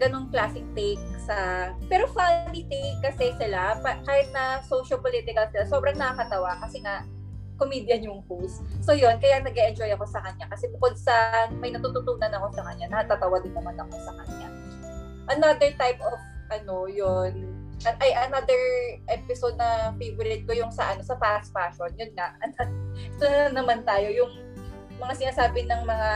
ganong 0.00 0.32
klaseng 0.32 0.64
take 0.72 1.02
sa... 1.28 1.68
Pero 1.92 2.08
funny 2.08 2.64
take 2.68 2.98
kasi 3.04 3.36
sila, 3.36 3.76
pa, 3.84 4.00
kahit 4.08 4.32
na 4.32 4.64
socio-political 4.64 5.44
sila, 5.52 5.64
sobrang 5.68 5.96
nakakatawa 5.98 6.56
kasi 6.64 6.80
nga 6.80 7.04
comedian 7.58 8.06
yung 8.06 8.22
host. 8.30 8.62
So 8.80 8.94
yun, 8.94 9.18
kaya 9.18 9.42
nag 9.42 9.52
enjoy 9.52 9.90
ako 9.92 10.06
sa 10.06 10.22
kanya 10.22 10.46
kasi 10.46 10.70
bukod 10.70 10.94
sa 10.94 11.46
may 11.58 11.74
natututunan 11.74 12.30
ako 12.38 12.54
sa 12.54 12.62
kanya, 12.70 12.86
natatawa 12.88 13.42
din 13.42 13.52
naman 13.52 13.74
ako 13.76 13.94
sa 14.00 14.12
kanya. 14.22 14.48
Another 15.28 15.70
type 15.74 16.00
of 16.00 16.18
ano 16.48 16.88
yun, 16.88 17.58
ay 17.84 18.10
another 18.26 18.62
episode 19.06 19.54
na 19.54 19.94
favorite 19.98 20.42
ko 20.48 20.52
yung 20.54 20.72
sa 20.72 20.94
ano 20.94 21.02
sa 21.02 21.14
fast 21.18 21.54
fashion. 21.54 21.90
Yun 21.94 22.10
nga. 22.14 22.34
Ito 23.18 23.24
na 23.26 23.50
naman 23.54 23.86
tayo 23.86 24.08
yung 24.10 24.32
mga 24.98 25.14
sinasabi 25.14 25.66
ng 25.66 25.82
mga 25.86 26.10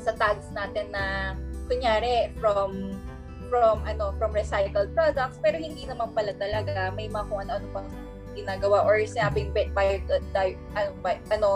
sa 0.00 0.12
tags 0.16 0.48
natin 0.52 0.92
na 0.92 1.36
kunyari 1.68 2.32
from 2.40 2.96
from 3.52 3.82
ano 3.84 4.16
from 4.16 4.32
recycled 4.32 4.90
products 4.96 5.36
pero 5.42 5.58
hindi 5.60 5.84
naman 5.84 6.12
pala 6.14 6.32
talaga 6.38 6.88
may 6.94 7.10
mga 7.10 7.24
kung 7.28 7.40
ano-ano 7.44 7.66
pang 7.74 7.88
ginagawa 8.36 8.86
or 8.86 8.98
sinabing 9.02 9.50
bio, 9.52 9.70
bio, 9.74 9.98
bio, 10.32 10.54
ano, 10.76 10.90
bio, 11.02 11.18
ano 11.30 11.50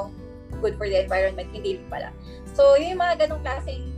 good 0.63 0.75
for 0.79 0.87
the 0.87 1.03
environment 1.03 1.49
hindi 1.51 1.79
pala 1.91 2.15
so 2.55 2.79
yung 2.79 2.99
mga 2.99 3.27
ganong 3.27 3.43
klaseng 3.43 3.95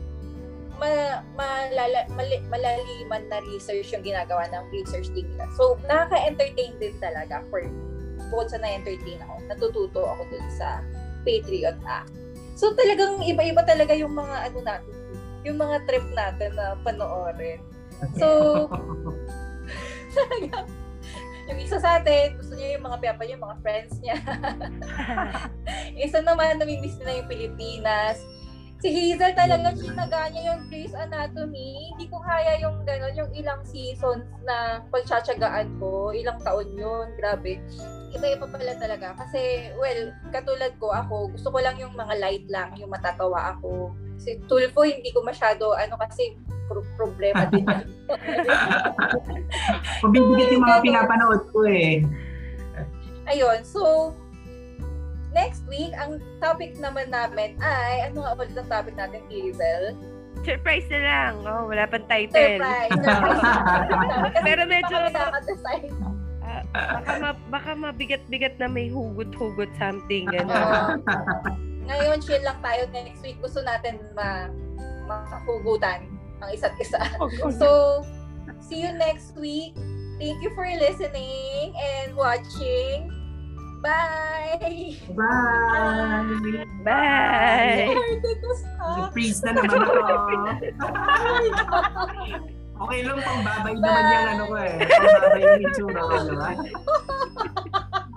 ma, 0.77 1.25
malala, 1.37 2.05
mali, 2.13 2.37
malaliman 2.53 3.25
na 3.33 3.41
research 3.49 3.93
yung 3.97 4.05
ginagawa 4.05 4.45
ng 4.53 4.65
research 4.73 5.09
team 5.17 5.25
nila. 5.33 5.49
So, 5.57 5.81
nakaka-entertain 5.89 6.77
din 6.77 6.95
talaga 7.01 7.41
for 7.49 7.65
bukod 8.29 8.53
sa 8.53 8.59
na-entertain 8.61 9.21
ako, 9.25 9.35
natututo 9.49 10.01
ako 10.05 10.23
dun 10.29 10.47
sa 10.53 10.85
Patriot 11.25 11.79
Act. 11.85 12.13
So, 12.57 12.73
talagang 12.77 13.25
iba-iba 13.25 13.65
talaga 13.65 13.93
yung 13.97 14.17
mga 14.17 14.53
ano 14.53 14.59
natin, 14.65 14.95
yung 15.45 15.59
mga 15.61 15.77
trip 15.89 16.07
natin 16.13 16.51
na 16.57 16.77
panoorin. 16.85 17.61
So, 18.21 18.27
talagang, 20.17 20.69
yung 21.47 21.61
isa 21.63 21.79
sa 21.79 22.03
atin, 22.03 22.35
gusto 22.39 22.59
niya 22.59 22.79
yung 22.79 22.85
mga 22.85 22.99
piyapa 22.99 23.23
niya, 23.23 23.39
mga 23.39 23.59
friends 23.63 23.95
niya. 24.03 24.17
isa 26.07 26.19
naman, 26.23 26.59
namimiss 26.59 26.99
na 27.03 27.23
yung 27.23 27.31
Pilipinas 27.31 28.19
si 28.81 28.89
Hazel 28.93 29.33
talaga 29.33 29.73
sinaga 29.73 30.29
niya 30.29 30.53
yung 30.53 30.69
Grey's 30.69 30.93
Anatomy. 30.93 31.97
Hindi 31.97 32.07
ko 32.13 32.21
kaya 32.21 32.61
yung 32.61 32.85
gano'n, 32.85 33.17
yung 33.17 33.33
ilang 33.33 33.65
seasons 33.65 34.29
na 34.45 34.85
pagtsatsagaan 34.93 35.81
ko. 35.81 36.13
Ilang 36.13 36.45
taon 36.45 36.69
yun. 36.77 37.09
Grabe. 37.17 37.57
Iba-iba 38.13 38.47
pala 38.49 38.75
talaga. 38.77 39.17
Kasi, 39.17 39.73
well, 39.81 40.13
katulad 40.33 40.73
ko 40.77 40.93
ako, 40.93 41.33
gusto 41.33 41.49
ko 41.53 41.59
lang 41.61 41.77
yung 41.81 41.97
mga 41.97 42.15
light 42.21 42.47
lang, 42.53 42.77
yung 42.77 42.93
matatawa 42.93 43.57
ako. 43.57 43.93
Kasi 44.17 44.41
Tulfo, 44.49 44.85
hindi 44.85 45.13
ko 45.13 45.21
masyado, 45.25 45.77
ano 45.77 45.97
kasi, 46.01 46.37
pro- 46.69 46.85
problema 46.97 47.45
din. 47.53 47.65
Pabibigat 50.05 50.49
yung 50.53 50.65
mga 50.65 50.81
pinapanood 50.81 51.43
ko 51.53 51.65
eh. 51.69 52.01
Ayun, 53.27 53.59
so, 53.67 54.15
next 55.33 55.63
week, 55.67 55.95
ang 55.97 56.23
topic 56.39 56.77
naman 56.79 57.11
namin 57.11 57.59
ay, 57.63 58.11
ano 58.11 58.23
nga 58.23 58.33
ulit 58.37 58.55
ang 58.55 58.71
topic 58.71 58.95
natin, 58.95 59.23
Hazel? 59.31 59.95
Surprise 60.47 60.87
na 60.93 61.01
lang. 61.03 61.33
Oh, 61.43 61.67
wala 61.67 61.89
pang 61.91 62.07
title. 62.07 62.61
Surprise! 62.61 62.93
Surprise! 62.93 64.43
Pero 64.47 64.63
medyo-. 64.69 65.11
Ah, 66.47 66.63
baka, 67.03 67.13
ma- 67.19 67.45
baka 67.51 67.71
mabigat-bigat 67.75 68.55
na 68.63 68.71
may 68.71 68.87
hugot-hugot 68.87 69.71
something. 69.81 70.31
Gano'n. 70.31 71.03
Ngayon, 71.87 72.19
chill 72.23 72.43
lang 72.43 72.59
tayo. 72.63 72.87
Next 72.95 73.23
week, 73.23 73.39
gusto 73.43 73.63
natin 73.63 73.99
ma 74.15 74.51
makahugutan 75.07 76.03
ang 76.43 76.51
isa't 76.51 76.75
isa. 76.83 77.01
So, 77.59 78.03
see 78.59 78.83
you 78.83 78.93
next 78.95 79.39
week. 79.39 79.75
Thank 80.19 80.43
you 80.43 80.51
for 80.55 80.67
listening 80.67 81.73
and 81.77 82.15
watching. 82.15 83.16
Bye! 83.87 84.99
Bye! 85.15 86.27
Bye! 86.83 87.95
Stop. 88.59 89.15
Surprise 89.15 89.39
na 89.47 89.51
naman 89.55 89.79
ako. 89.79 89.95
okay 92.83 93.01
lang, 93.07 93.19
pang-babay 93.23 93.75
naman 93.79 94.03
yung 94.11 94.27
ano 94.27 94.45
ko 94.51 94.57
eh. 94.59 94.75
Pang-babay 94.91 95.39
yung 95.39 95.63
itsura 95.71 96.01
ko 96.03 96.17
naman. 96.19 96.57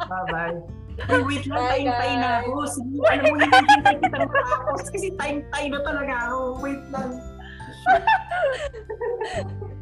Bye-bye. 0.09 0.57
Ay, 0.99 1.21
wait 1.23 1.45
lang, 1.45 1.61
Bye, 1.61 1.85
time-time 1.85 2.17
na 2.17 2.29
ako. 2.43 2.51
Sige, 2.65 2.97
alam 3.05 3.23
mo, 3.29 3.37
hinihintay 3.39 3.95
kitang 4.01 4.25
matapos 4.25 4.83
kasi 4.89 5.07
time-time 5.21 5.69
na 5.69 5.81
talaga 5.85 6.13
ako. 6.33 6.57
Wait 6.65 6.83
lang. 6.89 7.09